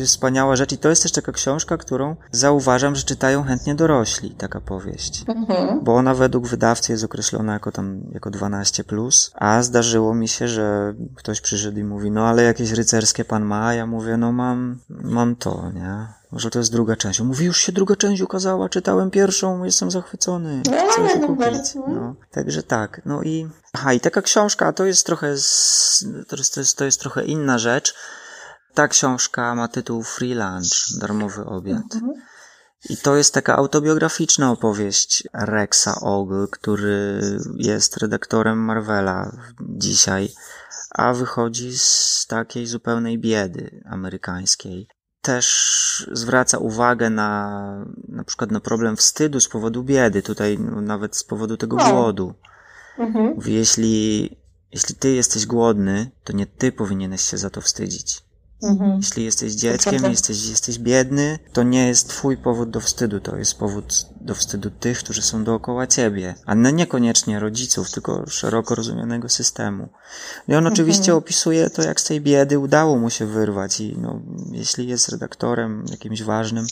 [0.05, 4.61] Wspaniała rzecz i to jest też taka książka, którą zauważam, że czytają chętnie dorośli, taka
[4.61, 5.23] powieść.
[5.27, 5.83] Mhm.
[5.83, 10.47] Bo ona według wydawcy jest określona jako tam, jako 12+, plus, a zdarzyło mi się,
[10.47, 14.31] że ktoś przyszedł i mówi, no ale jakieś rycerskie pan ma, a ja mówię, no
[14.31, 16.20] mam, mam to, nie?
[16.31, 17.21] Może to jest druga część.
[17.21, 20.61] Mówi, już się druga część ukazała, czytałem pierwszą, jestem zachwycony.
[20.91, 21.75] Chcę się kupić.
[21.87, 23.01] No, także tak.
[23.05, 26.85] No i, aha, i taka książka, to jest trochę, z, to, jest, to, jest, to
[26.85, 27.95] jest trochę inna rzecz.
[28.73, 31.95] Ta książka ma tytuł Free Lunch, darmowy obiad.
[31.95, 32.13] Mhm.
[32.89, 37.21] I to jest taka autobiograficzna opowieść Rexa Ogle, który
[37.57, 40.29] jest redaktorem Marvela dzisiaj,
[40.91, 44.87] a wychodzi z takiej zupełnej biedy amerykańskiej
[45.21, 51.15] też zwraca uwagę na na przykład na problem wstydu z powodu biedy, tutaj no, nawet
[51.17, 51.91] z powodu tego no.
[51.91, 52.33] głodu.
[52.97, 53.25] Mhm.
[53.35, 54.29] Mówi, jeśli,
[54.71, 58.23] jeśli ty jesteś głodny, to nie ty powinieneś się za to wstydzić.
[58.63, 58.97] Mhm.
[58.97, 63.57] Jeśli jesteś dzieckiem, jesteś, jesteś biedny, to nie jest twój powód do wstydu, to jest
[63.57, 69.89] powód do wstydu tych, którzy są dookoła ciebie, a niekoniecznie rodziców, tylko szeroko rozumianego systemu.
[70.47, 70.73] I on mhm.
[70.73, 74.21] oczywiście opisuje to, jak z tej biedy udało mu się wyrwać i no,
[74.51, 76.65] jeśli jest redaktorem jakimś ważnym,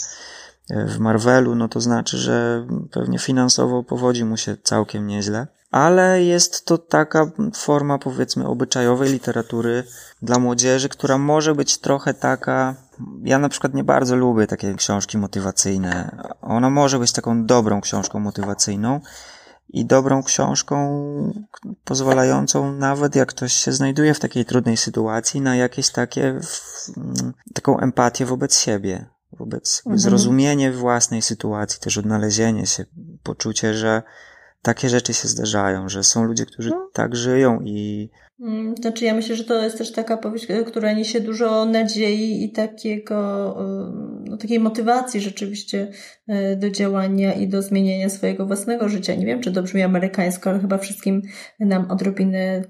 [0.70, 6.24] e, w Marvelu, no to znaczy, że pewnie finansowo powodzi mu się całkiem nieźle ale
[6.24, 9.84] jest to taka forma, powiedzmy, obyczajowej literatury
[10.22, 12.76] dla młodzieży, która może być trochę taka.
[13.24, 16.24] Ja na przykład nie bardzo lubię takie książki motywacyjne.
[16.42, 19.02] Ona może być taką dobrą książką motywacyjną
[19.70, 21.04] i dobrą książką
[21.84, 26.40] pozwalającą nawet jak ktoś się znajduje w takiej trudnej sytuacji na jakieś takie
[27.54, 30.00] taką empatię wobec siebie, wobec mhm.
[30.00, 32.86] zrozumienie własnej sytuacji, też odnalezienie się,
[33.24, 34.04] poczucie, że
[34.62, 36.90] takie rzeczy się zdarzają, że są ludzie, którzy no.
[36.94, 38.10] tak żyją i.
[38.40, 42.44] Mm, znaczy, ja myślę, że to jest też taka powieść, e, która niesie dużo nadziei
[42.44, 43.16] i takiego,
[43.62, 43.92] e,
[44.26, 45.92] no, takiej motywacji rzeczywiście
[46.28, 49.16] e, do działania i do zmieniania swojego własnego życia.
[49.16, 51.22] Nie wiem, czy to brzmi amerykańsko, ale chyba wszystkim
[51.60, 52.64] nam odrobinę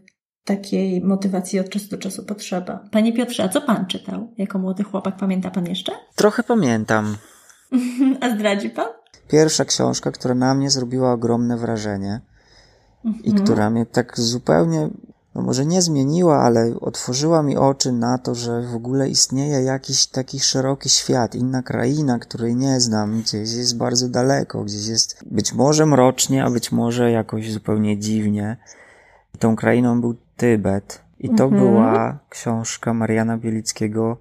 [0.43, 2.85] takiej motywacji od czasu do czasu potrzeba.
[2.91, 5.17] Panie Piotrze, a co pan czytał jako młody chłopak?
[5.17, 5.91] Pamięta pan jeszcze?
[6.15, 7.17] Trochę pamiętam.
[8.21, 8.98] a zdradzi pan?
[9.29, 12.21] Pierwsza książka, która na mnie zrobiła ogromne wrażenie
[13.05, 13.23] mhm.
[13.23, 14.89] i która mnie tak zupełnie,
[15.35, 20.07] no może nie zmieniła, ale otworzyła mi oczy na to, że w ogóle istnieje jakiś
[20.07, 25.53] taki szeroki świat, inna kraina, której nie znam, gdzieś jest bardzo daleko, gdzieś jest być
[25.53, 28.57] może mrocznie, a być może jakoś zupełnie dziwnie.
[29.35, 31.01] I tą krainą był Tybet.
[31.19, 31.61] I to mhm.
[31.61, 34.17] była książka Mariana Bielickiego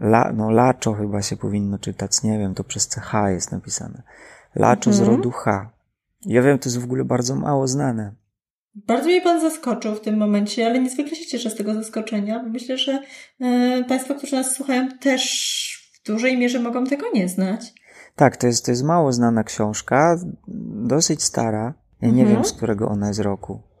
[0.00, 4.02] La, no Laczo chyba się powinno czytać, nie wiem, to przez CH jest napisane.
[4.54, 5.06] Laczo mhm.
[5.06, 5.70] z rodu H.
[6.26, 8.14] Ja wiem, to jest w ogóle bardzo mało znane.
[8.74, 12.48] Bardzo mnie Pan zaskoczył w tym momencie, ale niezwykle się cieszę z tego zaskoczenia, bo
[12.48, 13.02] myślę, że
[13.80, 17.74] y, Państwo, którzy nas słuchają, też w dużej mierze mogą tego nie znać.
[18.16, 20.18] Tak, to jest, to jest mało znana książka,
[20.86, 21.74] dosyć stara.
[22.00, 22.28] Ja nie mhm.
[22.28, 23.71] wiem, z którego ona jest roku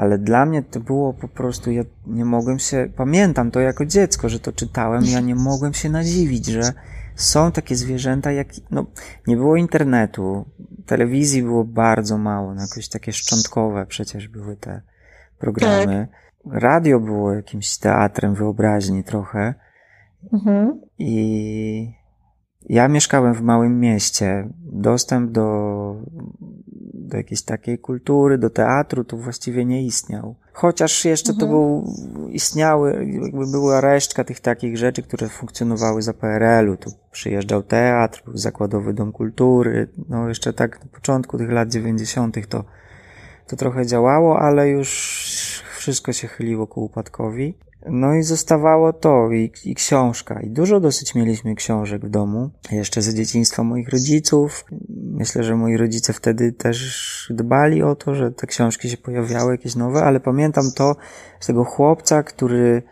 [0.00, 4.28] ale dla mnie to było po prostu, ja nie mogłem się, pamiętam to jako dziecko,
[4.28, 6.72] że to czytałem, ja nie mogłem się nadziwić, że
[7.14, 8.86] są takie zwierzęta, jak, no,
[9.26, 10.44] nie było internetu,
[10.86, 14.82] telewizji było bardzo mało, no, jakoś takie szczątkowe przecież były te
[15.38, 16.08] programy.
[16.44, 16.62] Tak.
[16.62, 19.54] Radio było jakimś teatrem wyobraźni trochę.
[20.32, 20.80] Mhm.
[20.98, 21.94] I
[22.68, 24.48] ja mieszkałem w małym mieście.
[24.62, 25.96] Dostęp do
[27.10, 30.34] do jakiejś takiej kultury, do teatru, to właściwie nie istniał.
[30.52, 31.40] Chociaż jeszcze mhm.
[31.40, 31.94] to był,
[32.28, 36.76] istniały, jakby była resztka tych takich rzeczy, które funkcjonowały za PRL-u.
[36.76, 42.46] Tu przyjeżdżał teatr, był zakładowy dom kultury, no jeszcze tak na początku tych lat dziewięćdziesiątych
[42.46, 42.64] to,
[43.46, 44.90] to trochę działało, ale już
[45.78, 47.54] wszystko się chyliło ku upadkowi.
[47.86, 50.40] No i zostawało to i, i, książka.
[50.40, 52.50] I dużo dosyć mieliśmy książek w domu.
[52.70, 54.64] Jeszcze ze dzieciństwa moich rodziców.
[55.12, 59.76] Myślę, że moi rodzice wtedy też dbali o to, że te książki się pojawiały, jakieś
[59.76, 60.96] nowe, ale pamiętam to
[61.40, 62.82] z tego chłopca, który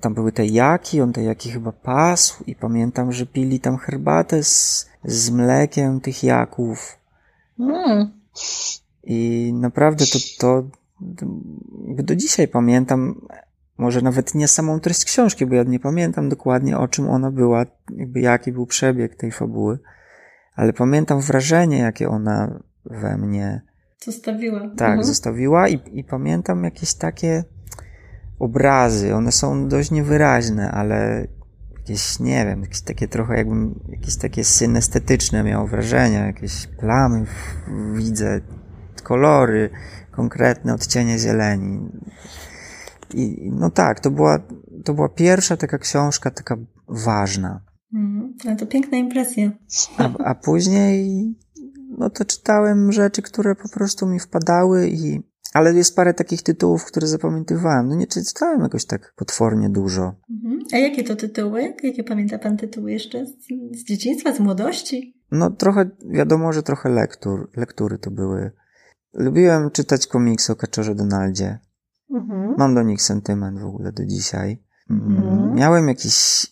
[0.00, 4.42] tam były te jaki, on te jaki chyba pasł i pamiętam, że pili tam herbatę
[4.42, 6.98] z, z mlekiem tych jaków.
[7.58, 8.10] Mm.
[9.04, 10.62] I naprawdę to, to,
[11.16, 11.26] to
[12.02, 13.20] do dzisiaj pamiętam
[13.80, 17.66] może nawet nie samą treść książki, bo ja nie pamiętam dokładnie o czym ona była,
[17.96, 19.78] jakby jaki był przebieg tej fabuły,
[20.54, 23.62] ale pamiętam wrażenie, jakie ona we mnie
[24.04, 24.60] zostawiła.
[24.60, 25.04] Tak, mhm.
[25.04, 27.44] zostawiła i, i pamiętam jakieś takie
[28.38, 29.14] obrazy.
[29.14, 31.26] One są dość niewyraźne, ale
[31.78, 37.26] jakieś, nie wiem, jakieś takie trochę jakbym, jakieś takie synestetyczne miał wrażenia, jakieś plamy
[37.94, 38.40] widzę,
[39.02, 39.70] kolory,
[40.10, 41.88] konkretne odcienie zieleni.
[43.14, 44.38] I no tak, to była,
[44.84, 46.56] to była pierwsza taka książka, taka
[46.88, 47.60] ważna.
[47.94, 49.50] Mm, ale to piękna impresja.
[49.98, 51.24] A, a później,
[51.98, 55.20] no to czytałem rzeczy, które po prostu mi wpadały i,
[55.52, 57.88] ale jest parę takich tytułów, które zapamiętywałem.
[57.88, 60.14] No nie czytałem jakoś tak potwornie dużo.
[60.30, 60.58] Mhm.
[60.72, 61.74] A jakie to tytuły?
[61.82, 63.26] Jakie pamięta pan tytuły jeszcze?
[63.26, 63.32] Z,
[63.72, 65.20] z dzieciństwa, z młodości?
[65.30, 68.50] No trochę, wiadomo, że trochę lektur, lektury to były.
[69.14, 71.58] Lubiłem czytać komiksy o Kaczorze Donaldzie.
[72.10, 72.54] Mhm.
[72.58, 74.62] Mam do nich sentyment w ogóle do dzisiaj.
[74.90, 75.54] Mhm.
[75.54, 76.46] Miałem jakiś,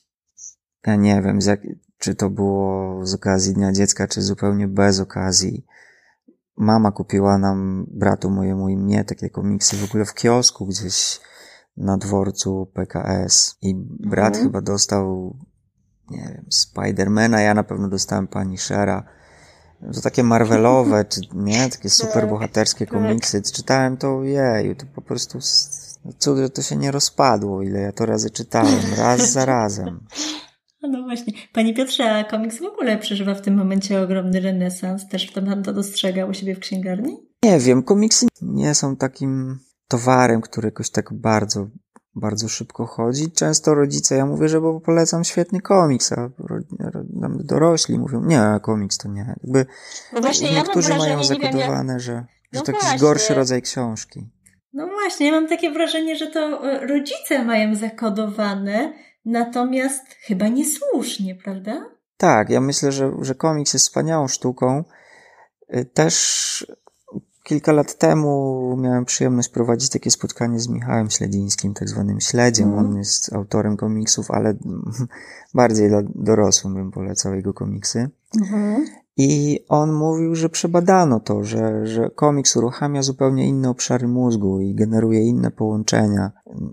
[0.87, 1.61] ja nie wiem, jak,
[1.99, 5.67] czy to było z okazji Dnia Dziecka, czy zupełnie bez okazji.
[6.57, 11.21] Mama kupiła nam, bratu mojemu i mnie, takie komiksy w ogóle w kiosku gdzieś
[11.77, 13.57] na dworcu PKS.
[13.63, 14.45] I brat mhm.
[14.45, 15.37] chyba dostał,
[16.11, 19.05] nie wiem, Spidermana, ja na pewno dostałem pani Shera
[19.95, 22.95] to takie Marvelowe, czy nie, takie super bohaterskie tak.
[22.95, 23.43] komiksy.
[23.43, 25.39] Czytałem to, jej, to po prostu
[26.19, 30.01] Cud, że to się nie rozpadło, ile ja to razy czytałem, raz za razem.
[30.83, 31.33] No właśnie.
[31.53, 35.09] Panie Piotrze, a komiks w ogóle przeżywa w tym momencie ogromny renesans.
[35.09, 37.17] Też pan to dostrzega u siebie w księgarni?
[37.43, 41.69] Nie wiem, komiksy nie są takim towarem, który jakoś tak bardzo,
[42.15, 43.31] bardzo szybko chodzi.
[43.31, 46.31] Często rodzice, ja mówię, że bo polecam świetny komiks, a
[47.21, 49.35] dorośli mówią, nie, komiks to nie.
[49.43, 49.67] Jakby
[50.13, 54.29] no właśnie, niektórzy ja mają zakodowane, wiem, że, że no to jakiś gorszy rodzaj książki.
[54.73, 58.93] No właśnie, ja mam takie wrażenie, że to e, rodzice mają zakodowane,
[59.25, 61.91] natomiast chyba niesłusznie, prawda?
[62.17, 64.85] Tak, ja myślę, że, że komiks jest wspaniałą sztuką.
[65.69, 66.67] E, też
[67.49, 72.69] kilka lat temu miałem przyjemność prowadzić takie spotkanie z Michałem Śledzińskim, tak zwanym Śledziem.
[72.69, 72.79] Mm.
[72.79, 74.55] On jest autorem komiksów, ale
[75.55, 78.11] bardziej dla dorosłym bym polecał jego komiksy.
[78.53, 78.87] Mm.
[79.17, 84.75] I on mówił, że przebadano to, że, że komiks uruchamia zupełnie inne obszary mózgu i
[84.75, 86.33] generuje inne połączenia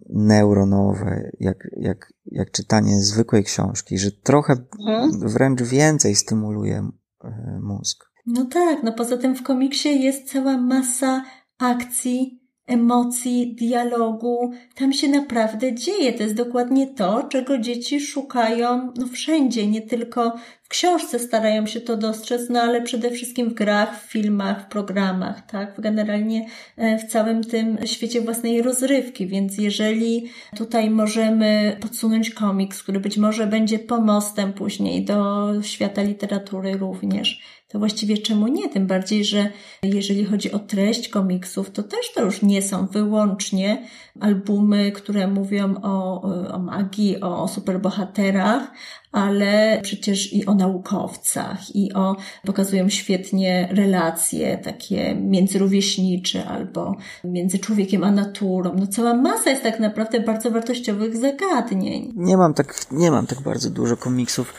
[0.09, 5.29] neuronowe, jak, jak, jak czytanie zwykłej książki, że trochę mhm.
[5.29, 6.89] wręcz więcej stymuluje
[7.23, 8.14] e, mózg.
[8.25, 11.23] No tak, no poza tym w komiksie jest cała masa
[11.57, 14.51] akcji, emocji, dialogu.
[14.75, 16.13] Tam się naprawdę dzieje.
[16.13, 21.81] To jest dokładnie to, czego dzieci szukają no wszędzie, nie tylko w książce starają się
[21.81, 25.81] to dostrzec, no ale przede wszystkim w grach, w filmach, w programach, tak?
[25.81, 32.99] Generalnie e, w całym tym świecie własnej rozrywki, więc jeżeli tutaj możemy podsunąć komiks, który
[32.99, 38.69] być może będzie pomostem później do świata literatury również, to właściwie czemu nie?
[38.69, 39.51] Tym bardziej, że
[39.83, 43.87] jeżeli chodzi o treść komiksów, to też to już nie są wyłącznie
[44.19, 48.71] albumy, które mówią o, o magii, o superbohaterach,
[49.11, 58.03] ale przecież i o naukowcach, i o, pokazują świetnie relacje takie międzyrówieśnicze albo między człowiekiem
[58.03, 58.75] a naturą.
[58.75, 62.13] No cała masa jest tak naprawdę bardzo wartościowych zagadnień.
[62.15, 64.53] Nie mam tak, nie mam tak bardzo dużo komiksów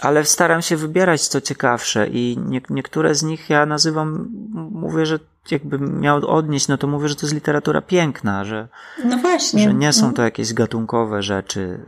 [0.00, 4.28] ale staram się wybierać co ciekawsze i nie, niektóre z nich ja nazywam,
[4.72, 5.18] mówię, że
[5.50, 8.68] jakbym miał odnieść, no to mówię, że to jest literatura piękna, że,
[9.04, 9.64] no właśnie.
[9.64, 10.26] że nie są to mhm.
[10.26, 11.80] jakieś gatunkowe rzeczy,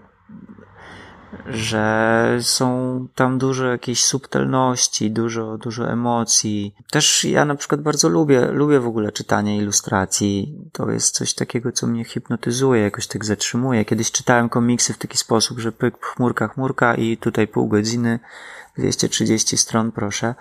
[1.55, 6.75] że są tam dużo jakiejś subtelności, dużo, dużo emocji.
[6.91, 10.55] Też ja na przykład bardzo lubię, lubię w ogóle czytanie ilustracji.
[10.73, 13.85] To jest coś takiego, co mnie hipnotyzuje, jakoś tak zatrzymuje.
[13.85, 18.19] Kiedyś czytałem komiksy w taki sposób, że pyk, chmurka, chmurka i tutaj pół godziny,
[18.79, 20.35] 230 stron, proszę.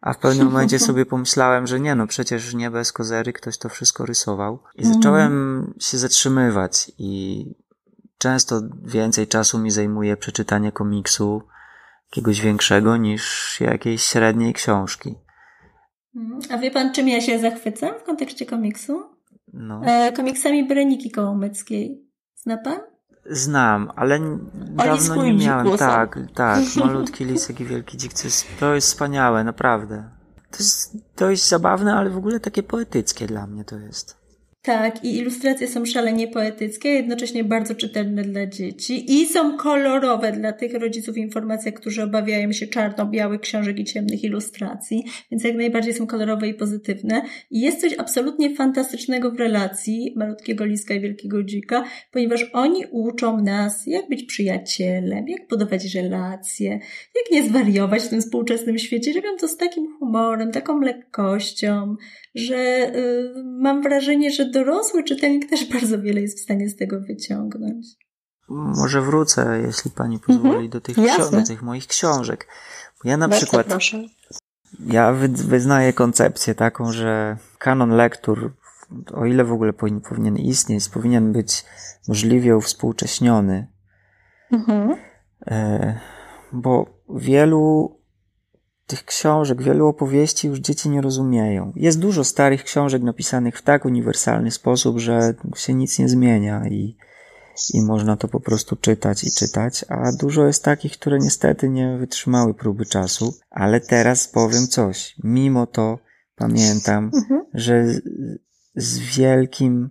[0.00, 3.68] A w pewnym momencie sobie pomyślałem, że nie no, przecież nie bez kozery ktoś to
[3.68, 4.58] wszystko rysował.
[4.74, 7.44] I zacząłem się zatrzymywać i
[8.20, 11.42] często więcej czasu mi zajmuje przeczytanie komiksu
[12.10, 15.14] jakiegoś większego niż jakiejś średniej książki.
[16.16, 16.40] Mhm.
[16.50, 19.02] A wie pan, czym ja się zachwycam w kontekście komiksu?
[19.52, 19.80] No.
[19.84, 22.04] E, komiksami Breniki Kołomyckiej.
[22.34, 22.78] Zna pan?
[23.26, 24.20] Znam, ale
[24.54, 25.78] dawno nie miałem.
[25.78, 26.60] Tak, tak.
[26.84, 28.12] Malutki lisek i wielki dzik.
[28.12, 30.10] To jest, to jest wspaniałe, naprawdę.
[30.50, 34.19] To jest dość zabawne, ale w ogóle takie poetyckie dla mnie to jest.
[34.62, 40.52] Tak, i ilustracje są szalenie poetyckie, jednocześnie bardzo czytelne dla dzieci i są kolorowe dla
[40.52, 46.06] tych rodziców informacja, którzy obawiają się czarno-białych książek i ciemnych ilustracji, więc jak najbardziej są
[46.06, 47.22] kolorowe i pozytywne.
[47.50, 53.42] I jest coś absolutnie fantastycznego w relacji malutkiego liska i wielkiego dzika, ponieważ oni uczą
[53.42, 56.70] nas, jak być przyjacielem, jak budować relacje,
[57.14, 59.12] jak nie zwariować w tym współczesnym świecie.
[59.12, 61.96] Robią to z takim humorem, taką lekkością,
[62.34, 67.00] że y, mam wrażenie, że dorosły czytelnik też bardzo wiele jest w stanie z tego
[67.00, 67.86] wyciągnąć.
[68.48, 70.68] Może wrócę, jeśli pani pozwoli, mhm.
[70.68, 70.96] do, tych
[71.30, 72.46] do tych moich książek.
[73.04, 73.66] Ja na Bardzo przykład.
[73.66, 74.02] Proszę.
[74.86, 78.52] Ja wyznaję koncepcję taką, że kanon lektur,
[79.12, 79.72] o ile w ogóle
[80.08, 81.64] powinien istnieć, powinien być
[82.08, 83.66] możliwie uwspółcześniony.
[84.52, 84.96] Mhm.
[85.46, 85.98] E,
[86.52, 87.96] bo wielu
[88.90, 91.72] tych książek, wielu opowieści już dzieci nie rozumieją.
[91.76, 96.96] Jest dużo starych książek napisanych w tak uniwersalny sposób, że się nic nie zmienia i,
[97.74, 101.96] i można to po prostu czytać i czytać, a dużo jest takich, które niestety nie
[101.98, 105.14] wytrzymały próby czasu, ale teraz powiem coś.
[105.24, 105.98] Mimo to
[106.36, 107.44] pamiętam, mhm.
[107.54, 107.84] że
[108.74, 109.90] z wielkim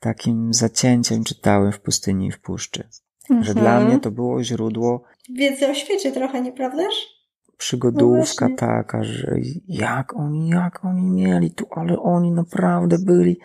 [0.00, 2.88] takim zacięciem czytałem w pustyni i w puszczy.
[3.30, 3.44] Mhm.
[3.44, 5.04] Że dla mnie to było źródło
[5.36, 7.19] wiedzy o świecie trochę, nieprawdaż?
[7.60, 9.36] Przygodówka no taka, że
[9.68, 13.40] jak oni, jak oni mieli tu, ale oni naprawdę byli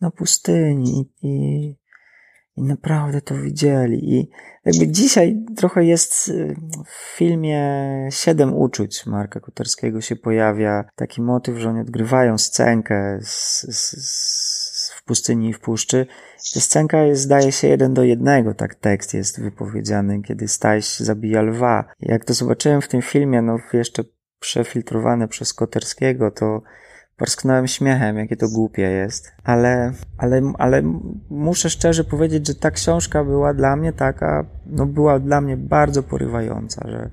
[0.00, 1.68] na pustyni i,
[2.56, 4.14] i naprawdę to widzieli.
[4.14, 4.30] I
[4.64, 7.62] jakby dzisiaj trochę jest y, w filmie
[8.10, 14.73] Siedem uczuć Marka Kuterskiego się pojawia taki motyw, że oni odgrywają scenkę z, z, z,
[15.04, 16.06] pustyni i w puszczy.
[16.54, 21.42] Ta scenka jest, zdaje się, jeden do jednego, tak tekst jest wypowiedziany, kiedy Staś zabija
[21.42, 21.84] lwa.
[22.00, 24.04] Jak to zobaczyłem w tym filmie, no jeszcze
[24.40, 26.62] przefiltrowane przez Koterskiego, to
[27.16, 30.82] Parsknąłem śmiechem, jakie to głupie jest, ale, ale, ale
[31.30, 36.02] muszę szczerze powiedzieć, że ta książka była dla mnie taka, no była dla mnie bardzo
[36.02, 37.10] porywająca, że,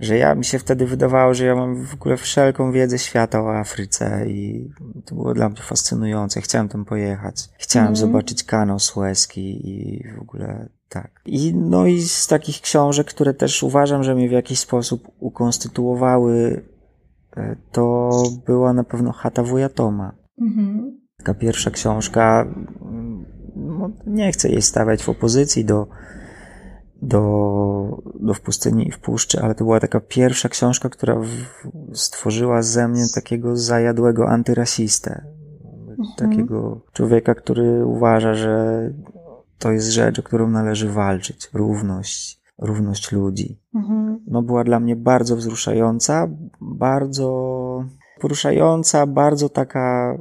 [0.00, 3.58] że ja mi się wtedy wydawało, że ja mam w ogóle wszelką wiedzę świata o
[3.58, 4.70] Afryce i
[5.04, 6.40] to było dla mnie fascynujące.
[6.40, 7.48] Chciałem tam pojechać.
[7.58, 7.96] Chciałem mm.
[7.96, 11.10] zobaczyć kanał Suezki i w ogóle tak.
[11.26, 16.62] I no i z takich książek, które też uważam, że mnie w jakiś sposób ukonstytuowały
[17.36, 18.10] E, to
[18.46, 20.12] była na pewno Chata Wuja Toma.
[20.40, 20.98] Mhm.
[21.18, 22.54] Taka pierwsza książka,
[23.56, 25.86] no, nie chcę jej stawiać w opozycji do,
[27.04, 31.26] do, do W pustyni i w puszczy, ale to była taka pierwsza książka, która w,
[31.96, 35.24] stworzyła ze mnie takiego zajadłego antyrasistę.
[35.98, 36.08] Mhm.
[36.16, 38.90] Takiego człowieka, który uważa, że
[39.58, 41.50] to jest rzecz, o którą należy walczyć.
[41.52, 43.60] Równość, równość ludzi.
[43.74, 44.20] Mhm.
[44.26, 46.28] No była dla mnie bardzo wzruszająca,
[46.60, 47.84] bardzo
[48.20, 50.18] poruszająca, bardzo taka,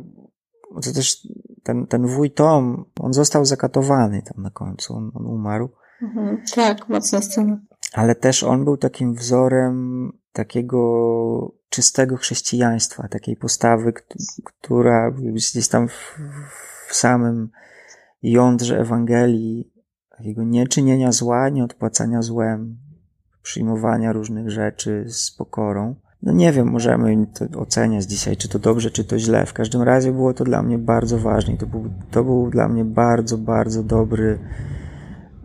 [0.75, 1.27] to też
[1.63, 5.69] ten, ten wuj Tom, on został zakatowany tam na końcu, on, on umarł.
[6.03, 6.41] Mhm.
[6.55, 7.59] Tak, mocna scena.
[7.93, 13.93] Ale też on był takim wzorem takiego czystego chrześcijaństwa, takiej postawy,
[14.43, 16.19] która gdzieś tam w,
[16.89, 17.49] w samym
[18.23, 19.73] jądrze Ewangelii
[20.17, 22.77] takiego nieczynienia zła, nieodpłacania złem,
[23.41, 25.95] przyjmowania różnych rzeczy z pokorą.
[26.21, 29.45] No nie wiem, możemy to oceniać dzisiaj, czy to dobrze, czy to źle.
[29.45, 32.67] W każdym razie było to dla mnie bardzo ważne i to był, to był dla
[32.67, 34.39] mnie bardzo, bardzo dobry,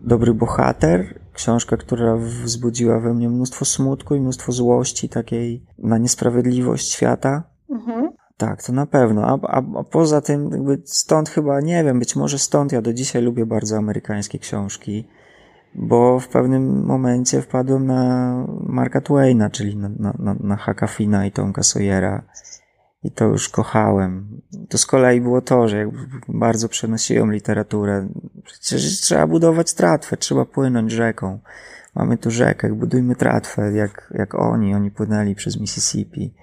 [0.03, 1.21] dobry bohater.
[1.33, 7.43] Książka, która wzbudziła we mnie mnóstwo smutku i mnóstwo złości takiej na niesprawiedliwość świata.
[7.71, 8.11] Mhm.
[8.37, 9.23] Tak, to na pewno.
[9.23, 12.93] A, a, a, poza tym, jakby stąd chyba, nie wiem, być może stąd ja do
[12.93, 15.09] dzisiaj lubię bardzo amerykańskie książki,
[15.75, 21.27] bo w pewnym momencie wpadłem na Marka Twaina, czyli na, na, na, na Haka Fina
[21.27, 22.23] i Tomka Sawyera.
[23.03, 24.41] I to już kochałem.
[24.69, 28.09] To z kolei było to, że jakby bardzo przenosiłem literaturę.
[28.45, 31.39] Przecież trzeba budować tratwę, trzeba płynąć rzeką.
[31.95, 34.75] Mamy tu rzekę, budujmy tratwę, jak, jak oni.
[34.75, 36.35] Oni płynęli przez Mississippi.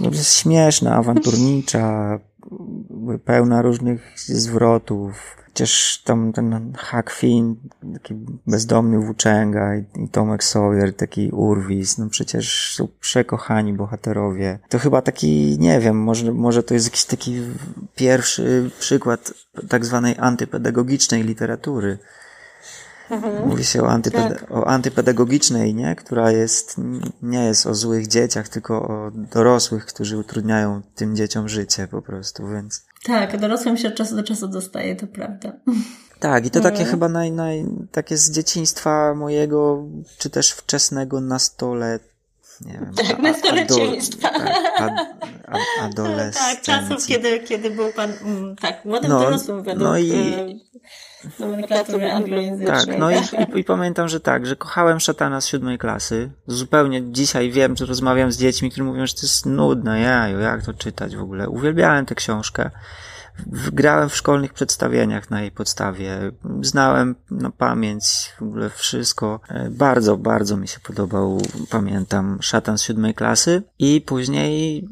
[0.00, 2.18] No, jest śmieszna, awanturnicza,
[3.24, 5.36] pełna różnych zwrotów.
[5.54, 7.56] Przecież tam ten Huck Finn,
[7.94, 8.14] taki
[8.46, 14.58] bezdomny włóczęga i, i Tomek Sawyer, taki urwis, no przecież są przekochani bohaterowie.
[14.68, 17.40] To chyba taki, nie wiem, może, może to jest jakiś taki
[17.94, 19.32] pierwszy przykład
[19.68, 21.98] tak zwanej antypedagogicznej literatury.
[23.10, 23.48] Mhm.
[23.48, 24.50] Mówi się o, tak.
[24.50, 25.96] o antypedagogicznej, nie?
[25.96, 26.76] która jest,
[27.22, 32.48] nie jest o złych dzieciach, tylko o dorosłych, którzy utrudniają tym dzieciom życie po prostu,
[32.48, 32.86] więc.
[33.04, 35.52] Tak, dorosłym się od czasu do czasu dostaje, to prawda.
[36.20, 36.90] Tak, i to takie mhm.
[36.90, 39.84] chyba naj, naj, takie z dzieciństwa mojego,
[40.18, 41.98] czy też wczesnego nastole,
[42.60, 42.94] nie wiem.
[42.94, 44.30] Tak, nastoleciństwa.
[44.78, 44.92] Tak,
[45.46, 46.56] ad, adolescencji.
[46.56, 50.46] Tak, czasów, kiedy, kiedy był pan, mm, tak, młodym no, dorosłym według no i, e,
[51.38, 52.86] nomenklatury anglojęzycznej.
[52.86, 56.30] Tak, no i, i, i, pamiętam, że tak, że kochałem szatana z siódmej klasy.
[56.46, 60.64] Zupełnie dzisiaj wiem, że rozmawiam z dziećmi, które mówią, że to jest nudne, jaju, jak
[60.64, 61.48] to czytać w ogóle.
[61.48, 62.70] Uwielbiałem tę książkę.
[63.72, 66.32] Grałem w szkolnych przedstawieniach na jej podstawie.
[66.60, 68.04] Znałem na pamięć
[68.38, 69.40] w ogóle wszystko.
[69.48, 71.38] E, bardzo, bardzo mi się podobał,
[71.70, 73.62] pamiętam, szatan z siódmej klasy.
[73.78, 74.88] I później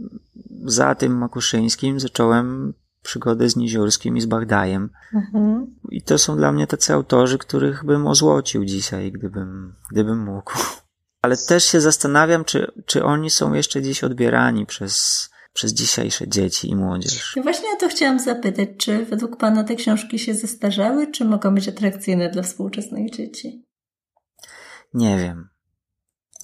[0.64, 2.74] za tym Makuszyńskim zacząłem
[3.06, 4.90] przygodę z Niziorskim i z Bagdajem.
[5.14, 5.76] Mhm.
[5.90, 10.52] I to są dla mnie tacy autorzy, których bym ozłocił dzisiaj, gdybym, gdybym mógł.
[11.22, 16.70] Ale też się zastanawiam, czy, czy oni są jeszcze dziś odbierani przez, przez dzisiejsze dzieci
[16.70, 17.36] i młodzież.
[17.36, 21.54] No właśnie o to chciałam zapytać, czy według Pana te książki się zestarzały, czy mogą
[21.54, 23.66] być atrakcyjne dla współczesnych dzieci?
[24.94, 25.48] Nie wiem.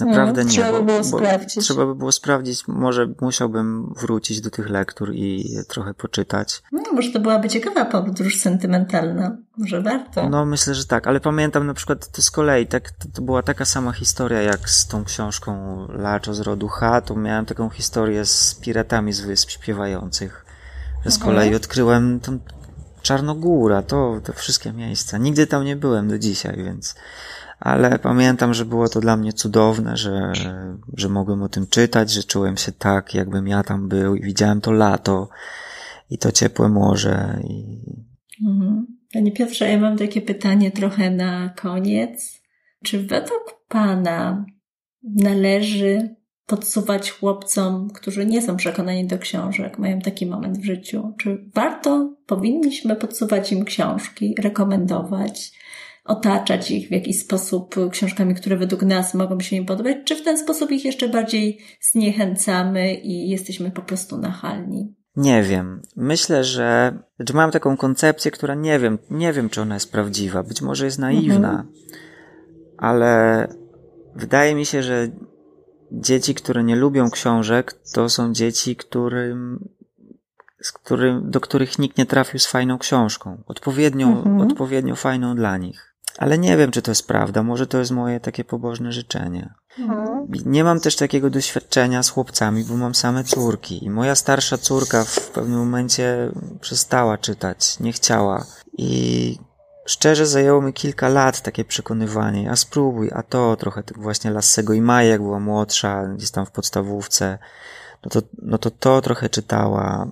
[0.05, 0.55] Naprawdę no, nie.
[0.55, 1.65] Trzeba by było sprawdzić.
[1.65, 2.69] Trzeba by było sprawdzić.
[2.69, 6.63] Może musiałbym wrócić do tych lektur i trochę poczytać.
[6.73, 9.37] No, może to byłaby ciekawa podróż sentymentalna.
[9.57, 10.29] Może warto.
[10.29, 11.07] No, myślę, że tak.
[11.07, 14.71] Ale pamiętam na przykład to z kolei, tak, to, to była taka sama historia jak
[14.71, 17.01] z tą książką Laczo z rodu H.
[17.01, 20.45] To miałem taką historię z piratami z wysp śpiewających.
[21.05, 21.35] Że z mhm.
[21.35, 22.39] kolei odkryłem tą
[23.03, 25.19] Czarnogóra, to, te wszystkie miejsca.
[25.19, 26.95] Nigdy tam nie byłem do dzisiaj, więc
[27.63, 30.33] ale pamiętam, że było to dla mnie cudowne, że,
[30.97, 34.61] że mogłem o tym czytać, że czułem się tak, jakbym ja tam był i widziałem
[34.61, 35.29] to lato
[36.11, 37.41] i to ciepłe morze.
[37.45, 37.81] I...
[38.47, 38.87] Mhm.
[39.13, 42.43] Panie Piotrze, ja mam takie pytanie trochę na koniec.
[42.85, 44.45] Czy według Pana
[45.03, 51.15] należy podsuwać chłopcom, którzy nie są przekonani do książek, mają taki moment w życiu?
[51.19, 55.62] Czy warto, powinniśmy podsuwać im książki, rekomendować,
[56.05, 60.23] otaczać ich w jakiś sposób książkami, które według nas mogą się im podobać, czy w
[60.23, 64.95] ten sposób ich jeszcze bardziej zniechęcamy i jesteśmy po prostu nachalni?
[65.17, 65.83] Nie wiem.
[65.97, 70.43] Myślę, że, że mam taką koncepcję, która nie wiem, nie wiem, czy ona jest prawdziwa.
[70.43, 71.69] Być może jest naiwna, mhm.
[72.79, 73.49] ale
[74.17, 75.09] wydaje mi się, że
[75.93, 79.69] dzieci, które nie lubią książek, to są dzieci, którym,
[80.61, 83.43] z którym, do których nikt nie trafił z fajną książką.
[83.47, 84.41] Odpowiednią, mhm.
[84.41, 85.92] odpowiednio fajną dla nich.
[86.19, 87.43] Ale nie wiem, czy to jest prawda.
[87.43, 89.55] Może to jest moje takie pobożne życzenie.
[89.79, 90.27] Mhm.
[90.47, 93.85] Nie mam też takiego doświadczenia z chłopcami, bo mam same córki.
[93.85, 98.45] I moja starsza córka w pewnym momencie przestała czytać, nie chciała.
[98.79, 99.39] I
[99.87, 102.51] szczerze zajęło mi kilka lat takie przekonywanie.
[102.51, 106.51] A spróbuj, a to trochę właśnie Lassego i Maja, jak była młodsza, gdzieś tam w
[106.51, 107.39] podstawówce.
[108.05, 110.07] No to, no to to trochę czytała.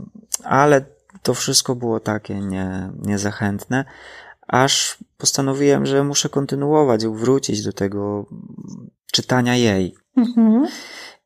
[0.44, 0.84] Ale
[1.22, 3.84] to wszystko było takie nie, niezachętne
[4.50, 8.26] aż postanowiłem, że muszę kontynuować, wrócić do tego
[9.12, 9.94] czytania jej.
[10.16, 10.66] Mhm.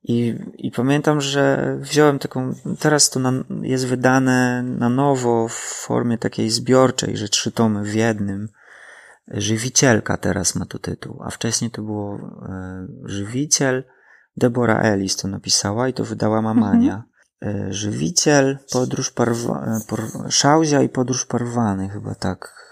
[0.02, 5.54] I, I pamiętam, że wziąłem taką, teraz to na, jest wydane na nowo w
[5.86, 8.48] formie takiej zbiorczej, że trzy tomy w jednym.
[9.28, 13.84] Żywicielka teraz ma to tytuł, a wcześniej to było e, Żywiciel.
[14.36, 17.04] Deborah Ellis to napisała i to wydała Mamania.
[17.42, 17.66] Mhm.
[17.68, 22.63] E, żywiciel, podróż parwa, e, por, Szauzia i podróż parwany, chyba tak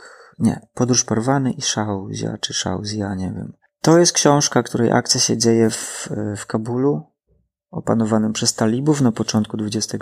[0.42, 3.52] nie, Podróż Porwany i Szauzja, czy Szauzja, nie wiem.
[3.80, 7.02] To jest książka, której akcja się dzieje w, w Kabulu,
[7.70, 9.98] opanowanym przez talibów na początku XXI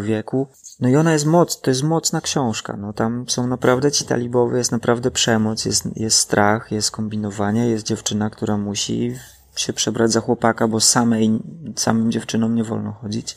[0.00, 0.48] wieku.
[0.80, 2.76] No i ona jest moc, to jest mocna książka.
[2.76, 7.86] No tam są naprawdę ci talibowie, jest naprawdę przemoc, jest, jest strach, jest kombinowanie, jest
[7.86, 9.14] dziewczyna, która musi
[9.56, 11.42] się przebrać za chłopaka, bo samej,
[11.76, 13.36] samym dziewczynom nie wolno chodzić.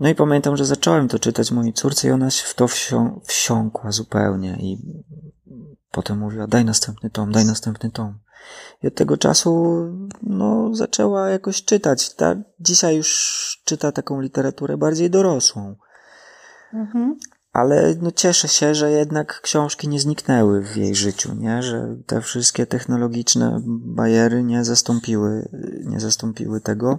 [0.00, 3.20] No i pamiętam, że zacząłem to czytać mojej córce i ona się w to wsią,
[3.24, 4.78] wsiąkła zupełnie i
[5.92, 8.18] Potem mówiła, daj następny tom, daj następny tom.
[8.82, 9.82] I od tego czasu,
[10.22, 12.14] no, zaczęła jakoś czytać.
[12.14, 15.76] Ta, dzisiaj już czyta taką literaturę bardziej dorosłą.
[16.74, 17.18] Mhm.
[17.52, 21.62] Ale no, cieszę się, że jednak książki nie zniknęły w jej życiu, nie?
[21.62, 25.48] Że te wszystkie technologiczne bariery nie zastąpiły,
[25.84, 26.98] nie zastąpiły tego.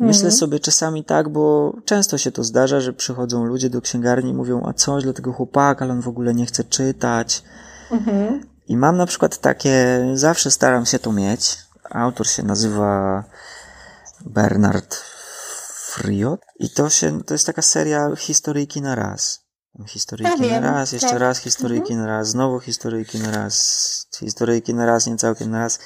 [0.00, 0.32] Myślę mhm.
[0.32, 4.62] sobie czasami tak, bo często się to zdarza, że przychodzą ludzie do księgarni i mówią,
[4.66, 7.42] a coś dla tego chłopaka, ale on w ogóle nie chce czytać.
[7.90, 8.40] Mhm.
[8.68, 11.58] I mam na przykład takie, zawsze staram się to mieć.
[11.90, 13.24] Autor się nazywa
[14.26, 14.94] Bernard
[15.94, 19.44] Friot i to się, to jest taka seria historyjki na raz.
[19.86, 21.18] Historyjki na raz, jeszcze tak.
[21.18, 22.00] raz historyjki mhm.
[22.00, 25.78] na raz, znowu historyjki na raz, historyjki na raz, nie całkiem na raz.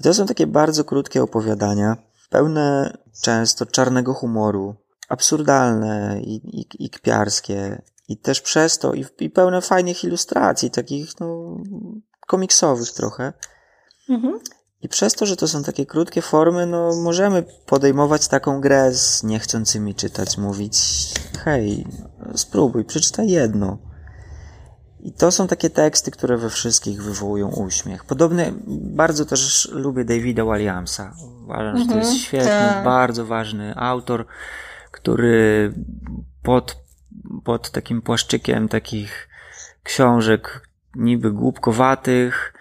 [0.00, 1.96] I to są takie bardzo krótkie opowiadania,
[2.30, 4.74] pełne często czarnego humoru,
[5.08, 11.20] absurdalne i, i, i kpiarskie, i też przez to, i, i pełne fajnych ilustracji, takich,
[11.20, 11.56] no,
[12.26, 13.32] komiksowych trochę.
[14.08, 14.40] Mhm.
[14.82, 19.22] I przez to, że to są takie krótkie formy, no, możemy podejmować taką grę z
[19.22, 20.78] niechcącymi czytać, mówić,
[21.44, 21.86] hej,
[22.34, 23.78] spróbuj, przeczytaj jedno.
[25.00, 28.04] I to są takie teksty, które we wszystkich wywołują uśmiech.
[28.04, 31.14] Podobnie bardzo też lubię Davida Williamsa.
[31.44, 32.18] Uważam, że to jest mhm.
[32.18, 32.84] świetny, tak.
[32.84, 34.26] bardzo ważny autor,
[34.90, 35.72] który
[36.42, 36.84] pod
[37.44, 39.28] pod takim płaszczykiem takich
[39.82, 42.54] książek niby głupkowatych,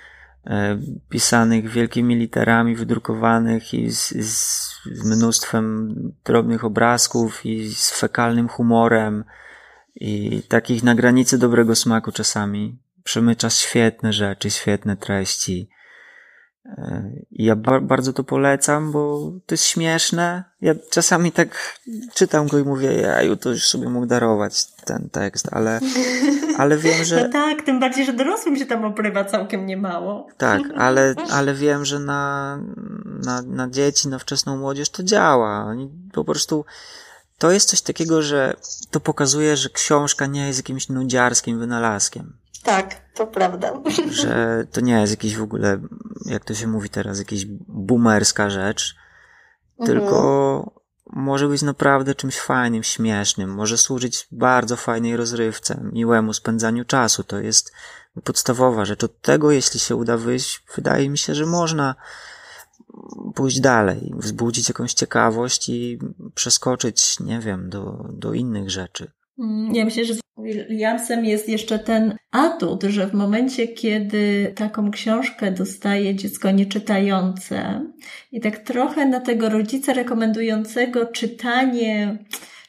[0.46, 0.80] e,
[1.10, 9.24] pisanych wielkimi literami, wydrukowanych i z, z mnóstwem drobnych obrazków i z fekalnym humorem
[9.96, 12.80] i takich na granicy dobrego smaku czasami.
[13.04, 15.70] Przemycza świetne rzeczy, świetne treści.
[17.32, 20.44] I ja bardzo to polecam, bo to jest śmieszne.
[20.62, 21.80] Ja czasami tak
[22.14, 25.80] czytam go i mówię, ja to już sobie mógł darować ten tekst, ale,
[26.58, 27.24] ale wiem, że...
[27.24, 30.28] No tak, tym bardziej, że dorosłym się tam oprywa całkiem niemało.
[30.38, 32.60] Tak, ale, ale wiem, że na,
[33.06, 35.66] na, na dzieci, na wczesną młodzież to działa.
[35.66, 36.66] Oni po prostu...
[37.38, 38.54] To jest coś takiego, że
[38.92, 42.38] to pokazuje, że książka nie jest jakimś nudziarskim wynalazkiem.
[42.64, 43.74] Tak, to prawda.
[44.12, 45.80] Że to nie jest jakiś w ogóle,
[46.26, 48.96] jak to się mówi teraz, jakaś boomerska rzecz,
[49.80, 50.00] mhm.
[50.00, 57.24] tylko może być naprawdę czymś fajnym, śmiesznym, może służyć bardzo fajnej rozrywce, miłemu spędzaniu czasu.
[57.24, 57.72] To jest
[58.24, 59.04] podstawowa rzecz.
[59.04, 61.96] Od tego, jeśli się uda wyjść, wydaje mi się, że można
[63.36, 66.00] pójść dalej, wzbudzić jakąś ciekawość i
[66.36, 69.12] przeskoczyć, nie wiem, do, do innych rzeczy.
[69.40, 74.92] Mm, ja myślę, że z Williamsem jest jeszcze ten atut, że w momencie, kiedy taką
[74.92, 77.82] książkę dostaje dziecko nieczytające
[78.32, 82.26] i tak trochę na tego rodzica rekomendującego czytanie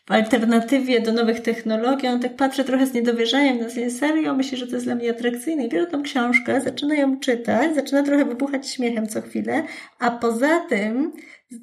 [0.07, 4.59] w alternatywie do nowych technologii, on tak patrzy trochę z niedowierzaniem na sobie serio, myśli,
[4.59, 5.67] że to jest dla mnie atrakcyjne.
[5.67, 9.63] I bierze tą książkę, zaczyna ją czytać, zaczyna trochę wybuchać śmiechem co chwilę,
[9.99, 11.13] a poza tym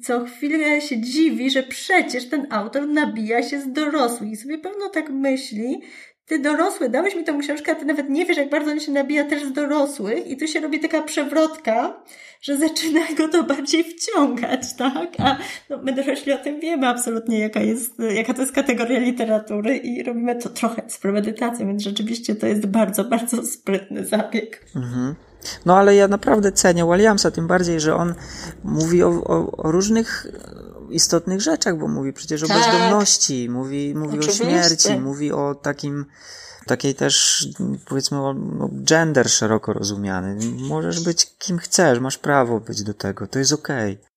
[0.02, 4.30] co chwilę się dziwi, że przecież ten autor nabija się z dorosłych.
[4.30, 5.82] I sobie pewno tak myśli,
[6.26, 8.92] ty dorosły, dałeś mi tą książkę, a ty nawet nie wiesz, jak bardzo on się
[8.92, 10.26] nabija też z dorosłych.
[10.26, 12.02] I tu się robi taka przewrotka,
[12.42, 15.08] że zaczyna go to bardziej wciągać, tak?
[15.18, 15.36] A
[15.70, 20.02] no, my dorośli o tym wiemy absolutnie, jaka jest, jaka to jest kategoria literatury i
[20.02, 24.66] robimy to trochę z premedytacją, więc rzeczywiście to jest bardzo, bardzo sprytny zabieg.
[24.76, 25.14] Mhm.
[25.66, 28.14] No ale ja naprawdę cenię Williamsa, tym bardziej, że on
[28.64, 30.26] mówi o, o, o różnych
[30.94, 32.56] istotnych rzeczach, bo mówi przecież o tak.
[32.56, 36.06] bezdomności, mówi, mówi o śmierci, mówi o takim,
[36.66, 37.46] takiej też,
[37.88, 38.34] powiedzmy, no,
[38.72, 40.36] gender szeroko rozumiany.
[40.68, 43.92] Możesz być kim chcesz, masz prawo być do tego, to jest okej.
[43.92, 44.11] Okay.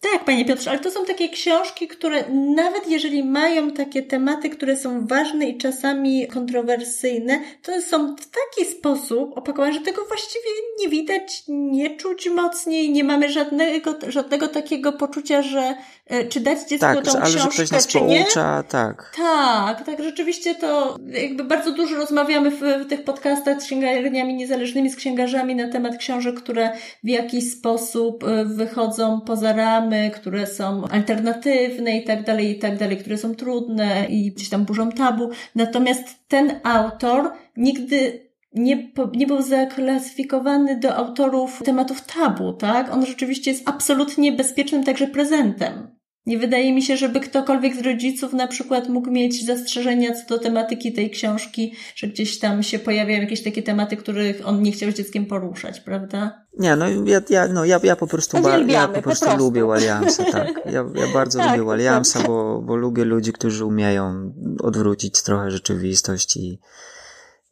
[0.00, 2.24] Tak, panie Piotrze, ale to są takie książki, które
[2.56, 8.70] nawet jeżeli mają takie tematy, które są ważne i czasami kontrowersyjne, to są w taki
[8.70, 14.92] sposób opakowane, że tego właściwie nie widać, nie czuć mocniej, nie mamy żadnego, żadnego takiego
[14.92, 15.74] poczucia, że
[16.06, 18.64] e, czy dać dziecku tak, tą ale książkę, że ktoś nas czy poucza, nie.
[18.64, 19.84] Tak, tak.
[19.86, 24.96] Tak, rzeczywiście to jakby bardzo dużo rozmawiamy w, w tych podcastach z księgarniami niezależnymi, z
[24.96, 26.70] księgarzami na temat książek, które
[27.04, 32.78] w jakiś sposób e, wychodzą poza ramy które są alternatywne i tak dalej, i tak
[32.78, 35.30] dalej, które są trudne i gdzieś tam burzą tabu.
[35.54, 42.94] Natomiast ten autor nigdy nie, nie był zaklasyfikowany do autorów tematów tabu, tak?
[42.94, 45.95] On rzeczywiście jest absolutnie bezpiecznym także prezentem.
[46.26, 50.38] Nie wydaje mi się, żeby ktokolwiek z rodziców na przykład mógł mieć zastrzeżenia co do
[50.42, 54.90] tematyki tej książki, że gdzieś tam się pojawiają jakieś takie tematy, których on nie chciał
[54.90, 56.46] z dzieckiem poruszać, prawda?
[56.58, 59.36] Nie, no ja, ja, no, ja, ja po prostu, ba, ja po prostu, po prostu.
[59.36, 60.60] lubię Williamsa, tak.
[60.64, 66.36] Ja, ja bardzo tak, lubię Williamsa, bo, bo lubię ludzi, którzy umieją odwrócić trochę rzeczywistość
[66.36, 66.60] i,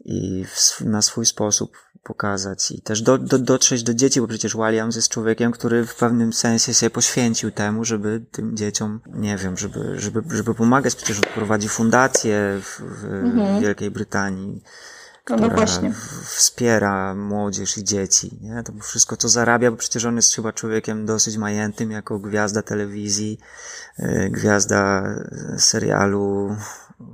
[0.05, 4.57] i w, na swój sposób pokazać i też do, do, dotrzeć do dzieci, bo przecież
[4.57, 9.57] Williams jest człowiekiem, który w pewnym sensie się poświęcił temu, żeby tym dzieciom, nie wiem,
[9.57, 10.95] żeby, żeby, żeby pomagać.
[10.95, 13.63] Przecież prowadzi fundację w, w mhm.
[13.63, 14.63] Wielkiej Brytanii,
[15.31, 15.91] no która no
[16.25, 18.39] wspiera młodzież i dzieci.
[18.41, 18.63] Nie?
[18.63, 23.39] To wszystko, co zarabia, bo przecież on jest chyba człowiekiem dosyć majętym jako gwiazda telewizji,
[23.99, 25.05] y, gwiazda
[25.59, 26.57] serialu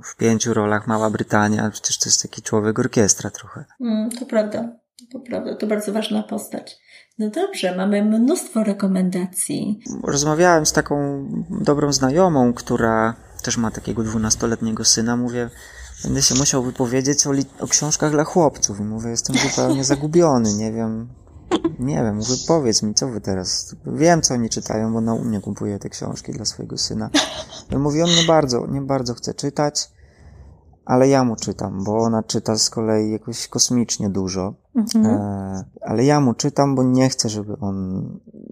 [0.03, 3.65] w pięciu rolach Mała Brytania, przecież to jest taki człowiek orkiestra trochę.
[3.81, 4.69] Mm, to prawda,
[5.11, 6.77] to prawda, to bardzo ważna postać.
[7.19, 9.79] No dobrze, mamy mnóstwo rekomendacji.
[10.03, 15.17] Rozmawiałem z taką dobrą znajomą, która też ma takiego dwunastoletniego syna.
[15.17, 15.49] Mówię,
[16.03, 18.79] będę się musiał wypowiedzieć o, o książkach dla chłopców.
[18.79, 21.09] I mówię, jestem zupełnie zagubiony, nie wiem,
[21.79, 23.75] nie wiem, mówię, powiedz mi, co wy teraz...
[23.85, 27.09] Wiem, co oni czytają, bo na u mnie kupuję te książki dla swojego syna.
[27.77, 29.89] Mówi, on nie bardzo, nie bardzo chce czytać,
[30.85, 34.53] ale ja mu czytam, bo ona czyta z kolei jakoś kosmicznie dużo.
[34.75, 35.05] Mhm.
[35.05, 38.05] E, ale ja mu czytam, bo nie chcę, żeby on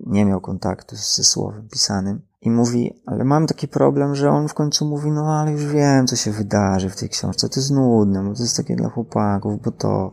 [0.05, 2.21] nie miał kontaktu ze słowem pisanym.
[2.41, 6.07] I mówi, ale mam taki problem, że on w końcu mówi, no ale już wiem,
[6.07, 9.61] co się wydarzy w tej książce, to jest nudne, bo to jest takie dla chłopaków,
[9.61, 10.11] bo to...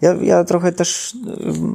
[0.00, 1.16] Ja, ja trochę też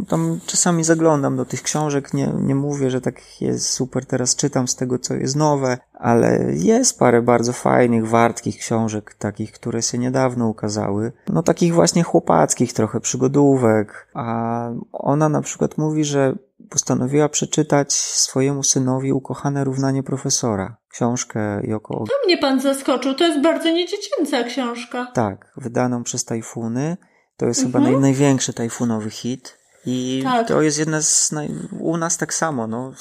[0.08, 4.68] tam czasami zaglądam do tych książek, nie, nie mówię, że tak jest super, teraz czytam
[4.68, 9.98] z tego, co jest nowe, ale jest parę bardzo fajnych, wartkich książek, takich, które się
[9.98, 11.12] niedawno ukazały.
[11.30, 14.08] No takich właśnie chłopackich trochę, przygodówek.
[14.14, 16.36] A ona na przykład mówi, że
[16.70, 20.78] postanowiła przeczytać swojemu synowi ukochane równanie profesora.
[20.90, 25.12] Książkę Joko To mnie pan zaskoczył, to jest bardzo niedziecięca książka.
[25.14, 26.98] Tak, wydaną przez Tajfuny.
[27.38, 27.84] To jest mhm.
[27.84, 29.63] chyba naj, największy tajfunowy hit.
[29.86, 30.48] I tak.
[30.48, 31.50] to jest jedna z, naj...
[31.80, 32.94] u nas tak samo, no,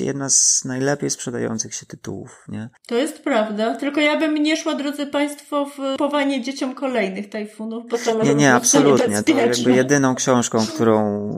[0.00, 2.68] jedna z najlepiej sprzedających się tytułów, nie?
[2.86, 7.84] To jest prawda, tylko ja bym nie szła, drodzy Państwo, w powanie dzieciom kolejnych tajfunów,
[7.90, 11.28] bo to Nie, nie, absolutnie, to jakby jedyną książką, którą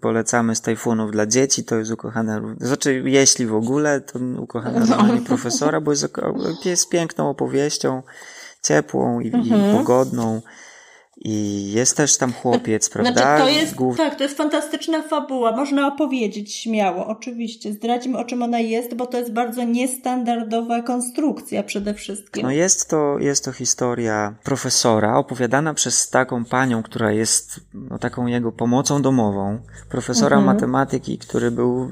[0.00, 5.18] polecamy z tajfunów dla dzieci, to jest Ukochane, znaczy, jeśli w ogóle, to Ukochane no.
[5.26, 6.08] profesora, bo jest,
[6.64, 8.02] jest piękną opowieścią,
[8.62, 9.74] ciepłą i, mhm.
[9.74, 10.42] i pogodną,
[11.20, 13.12] i jest też tam chłopiec, znaczy, prawda?
[13.12, 13.96] Znaczy, to jest, Głów...
[13.96, 15.56] Tak, to jest fantastyczna fabuła.
[15.56, 17.72] Można opowiedzieć śmiało, oczywiście.
[17.72, 22.42] Zdradzimy, o czym ona jest, bo to jest bardzo niestandardowa konstrukcja przede wszystkim.
[22.42, 28.26] No jest to, jest to historia profesora, opowiadana przez taką panią, która jest no, taką
[28.26, 29.58] jego pomocą domową.
[29.88, 30.54] Profesora mhm.
[30.54, 31.90] matematyki, który był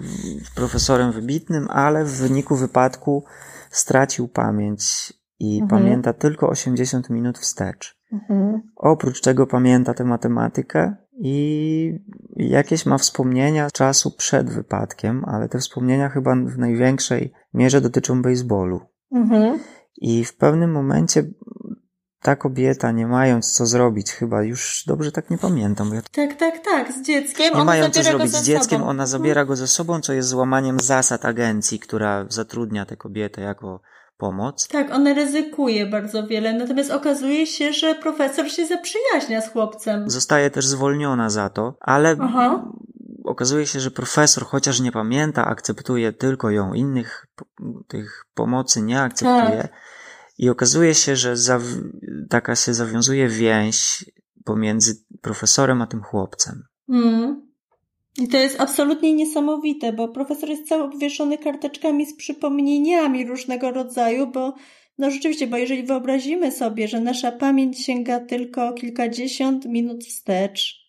[0.54, 3.24] profesorem wybitnym, ale w wyniku wypadku
[3.70, 5.68] stracił pamięć i mhm.
[5.68, 7.97] pamięta tylko 80 minut wstecz.
[8.12, 8.62] Mhm.
[8.76, 11.98] Oprócz tego pamięta tę matematykę i
[12.36, 18.80] jakieś ma wspomnienia czasu przed wypadkiem, ale te wspomnienia chyba w największej mierze dotyczą baseballu.
[19.12, 19.58] Mhm.
[19.96, 21.24] I w pewnym momencie
[22.22, 25.94] ta kobieta, nie mając co zrobić, chyba już dobrze tak nie pamiętam.
[25.94, 26.02] Ja...
[26.02, 27.54] Tak, tak, tak, z dzieckiem.
[27.54, 28.90] Nie mając co zrobić z dzieckiem, sobą.
[28.90, 33.80] ona zabiera go ze sobą, co jest złamaniem zasad agencji, która zatrudnia tę kobietę jako
[34.18, 34.68] pomoc.
[34.68, 40.10] Tak, ona ryzykuje bardzo wiele, natomiast okazuje się, że profesor się zaprzyjaźnia z chłopcem.
[40.10, 42.72] Zostaje też zwolniona za to, ale Aha.
[43.24, 47.26] okazuje się, że profesor, chociaż nie pamięta, akceptuje tylko ją, innych
[47.88, 49.62] tych pomocy nie akceptuje.
[49.62, 49.72] Tak.
[50.38, 51.34] I okazuje się, że
[52.30, 54.04] taka się zawiązuje więź
[54.44, 56.62] pomiędzy profesorem a tym chłopcem.
[56.88, 57.47] Mm.
[58.22, 64.26] I to jest absolutnie niesamowite, bo profesor jest cały obwieszony karteczkami z przypomnieniami różnego rodzaju,
[64.26, 64.54] bo
[64.98, 70.88] no rzeczywiście, bo jeżeli wyobrazimy sobie, że nasza pamięć sięga tylko kilkadziesiąt minut wstecz,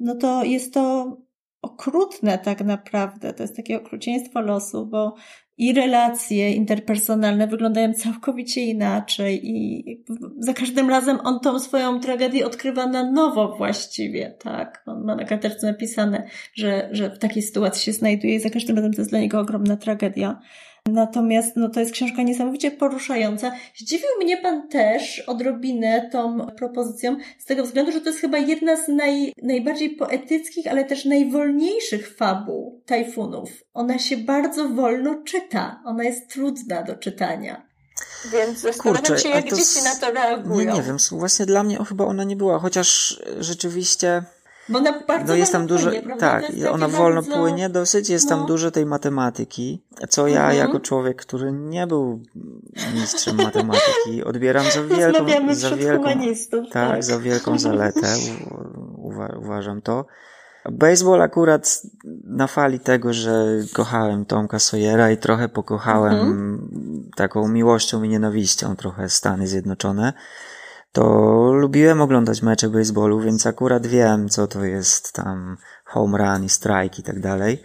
[0.00, 1.16] no to jest to
[1.62, 3.32] okrutne tak naprawdę.
[3.34, 5.14] To jest takie okrucieństwo losu, bo
[5.58, 9.84] i relacje interpersonalne wyglądają całkowicie inaczej i
[10.38, 14.82] za każdym razem on tą swoją tragedię odkrywa na nowo właściwie, tak?
[14.86, 18.76] On ma na karteczce napisane, że, że w takiej sytuacji się znajduje i za każdym
[18.76, 20.40] razem to jest dla niego ogromna tragedia.
[20.92, 23.52] Natomiast no, to jest książka niesamowicie poruszająca.
[23.76, 28.76] Zdziwił mnie Pan też odrobinę tą propozycją, z tego względu, że to jest chyba jedna
[28.76, 33.50] z naj, najbardziej poetyckich, ale też najwolniejszych fabuł tajfunów.
[33.74, 35.82] Ona się bardzo wolno czyta.
[35.84, 37.68] Ona jest trudna do czytania.
[38.32, 40.70] Więc zastanawiam Kurczę, się, jak dzieci na to reagują.
[40.70, 44.22] Nie, nie wiem, właśnie dla mnie chyba ona nie była, chociaż rzeczywiście
[44.68, 47.36] bo ona bardzo no jest tam dużo, płynie, tak, ona wolno bardzo...
[47.36, 48.36] płynie dosyć, jest no.
[48.36, 50.58] tam dużo tej matematyki, co ja mhm.
[50.58, 52.22] jako człowiek, który nie był
[52.94, 56.08] mistrzem matematyki, odbieram za wielką, za wielką,
[56.50, 58.14] tak, tak, za wielką zaletę,
[59.08, 60.04] uwa uważam to.
[60.72, 61.82] Baseball akurat
[62.24, 67.10] na fali tego, że kochałem Tomka Sawyera i trochę pokochałem mhm.
[67.16, 70.12] taką miłością i nienawiścią trochę Stany Zjednoczone
[70.92, 71.04] to
[71.52, 76.98] lubiłem oglądać mecze baseballu, więc akurat wiem, co to jest tam home run i strike
[76.98, 77.62] i tak dalej.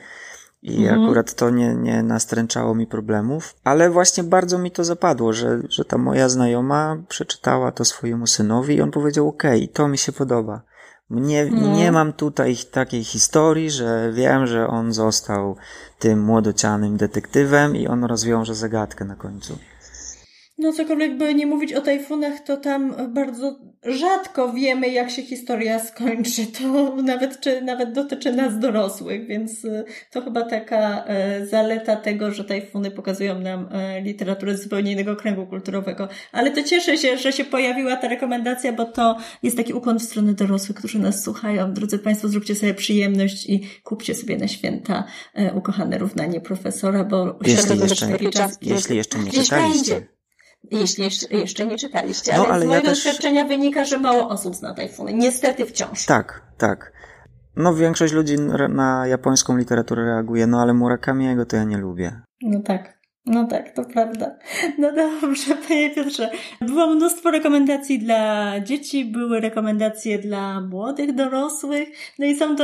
[0.62, 1.04] I mhm.
[1.04, 5.86] akurat to nie, nie nastręczało mi problemów, ale właśnie bardzo mi to zapadło, że, że
[5.86, 10.12] ta moja znajoma przeczytała to swojemu synowi i on powiedział, okej, okay, to mi się
[10.12, 10.62] podoba.
[11.10, 11.74] Nie, mhm.
[11.74, 15.56] nie mam tutaj takiej historii, że wiem, że on został
[16.00, 19.58] tym młodocianym detektywem i on rozwiąże zagadkę na końcu.
[20.64, 25.80] No cokolwiek by nie mówić o tajfunach, to tam bardzo rzadko wiemy, jak się historia
[25.80, 26.42] skończy.
[26.62, 32.32] To nawet, czy, nawet dotyczy nas dorosłych, więc y, to chyba taka e, zaleta tego,
[32.32, 36.08] że tajfuny pokazują nam e, literaturę z zupełnie innego kręgu kulturowego.
[36.32, 40.04] Ale to cieszę się, że się pojawiła ta rekomendacja, bo to jest taki ukłon w
[40.04, 41.74] stronę dorosłych, którzy nas słuchają.
[41.74, 45.04] Drodzy Państwo, zróbcie sobie przyjemność i kupcie sobie na święta
[45.56, 48.08] ukochane równanie profesora, bo jeśli jeszcze,
[48.62, 50.14] jeśli jeszcze nie czytaliście
[50.72, 52.34] jeśli jeszcze, nie czytaliście.
[52.34, 55.14] Ale, no, ale z mojego ja doświadczenia wynika, że mało osób zna tajfuny.
[55.14, 56.06] Niestety wciąż.
[56.06, 56.94] Tak, tak.
[57.56, 58.36] No większość ludzi
[58.70, 62.22] na japońską literaturę reaguje, no ale Murakamiego to ja nie lubię.
[62.42, 63.03] No tak.
[63.26, 64.36] No tak, to prawda.
[64.78, 66.30] No dobrze, panie Piotrze.
[66.62, 72.64] Było mnóstwo rekomendacji dla dzieci, były rekomendacje dla młodych dorosłych, no i są to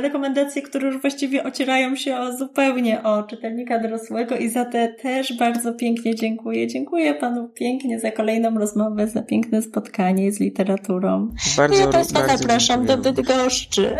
[0.00, 5.36] rekomendacje, które już właściwie ocierają się o, zupełnie o czytelnika dorosłego i za te też
[5.36, 6.66] bardzo pięknie dziękuję.
[6.66, 11.28] Dziękuję panu pięknie za kolejną rozmowę, za piękne spotkanie z literaturą.
[11.56, 13.12] Bardzo, ja państwa bardzo zapraszam dziękuję.
[13.12, 13.96] do Bydgoszczy.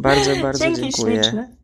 [0.00, 1.22] Bardzo, bardzo Dzięki dziękuję.
[1.22, 1.61] Śliczne.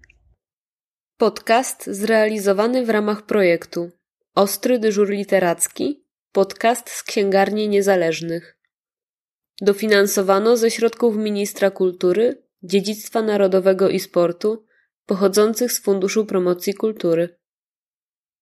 [1.19, 3.91] Podcast zrealizowany w ramach projektu
[4.35, 8.59] Ostry dyżur literacki, podcast z księgarni niezależnych.
[9.61, 14.65] Dofinansowano ze środków Ministra Kultury, Dziedzictwa Narodowego i Sportu
[15.07, 17.39] pochodzących z Funduszu Promocji Kultury.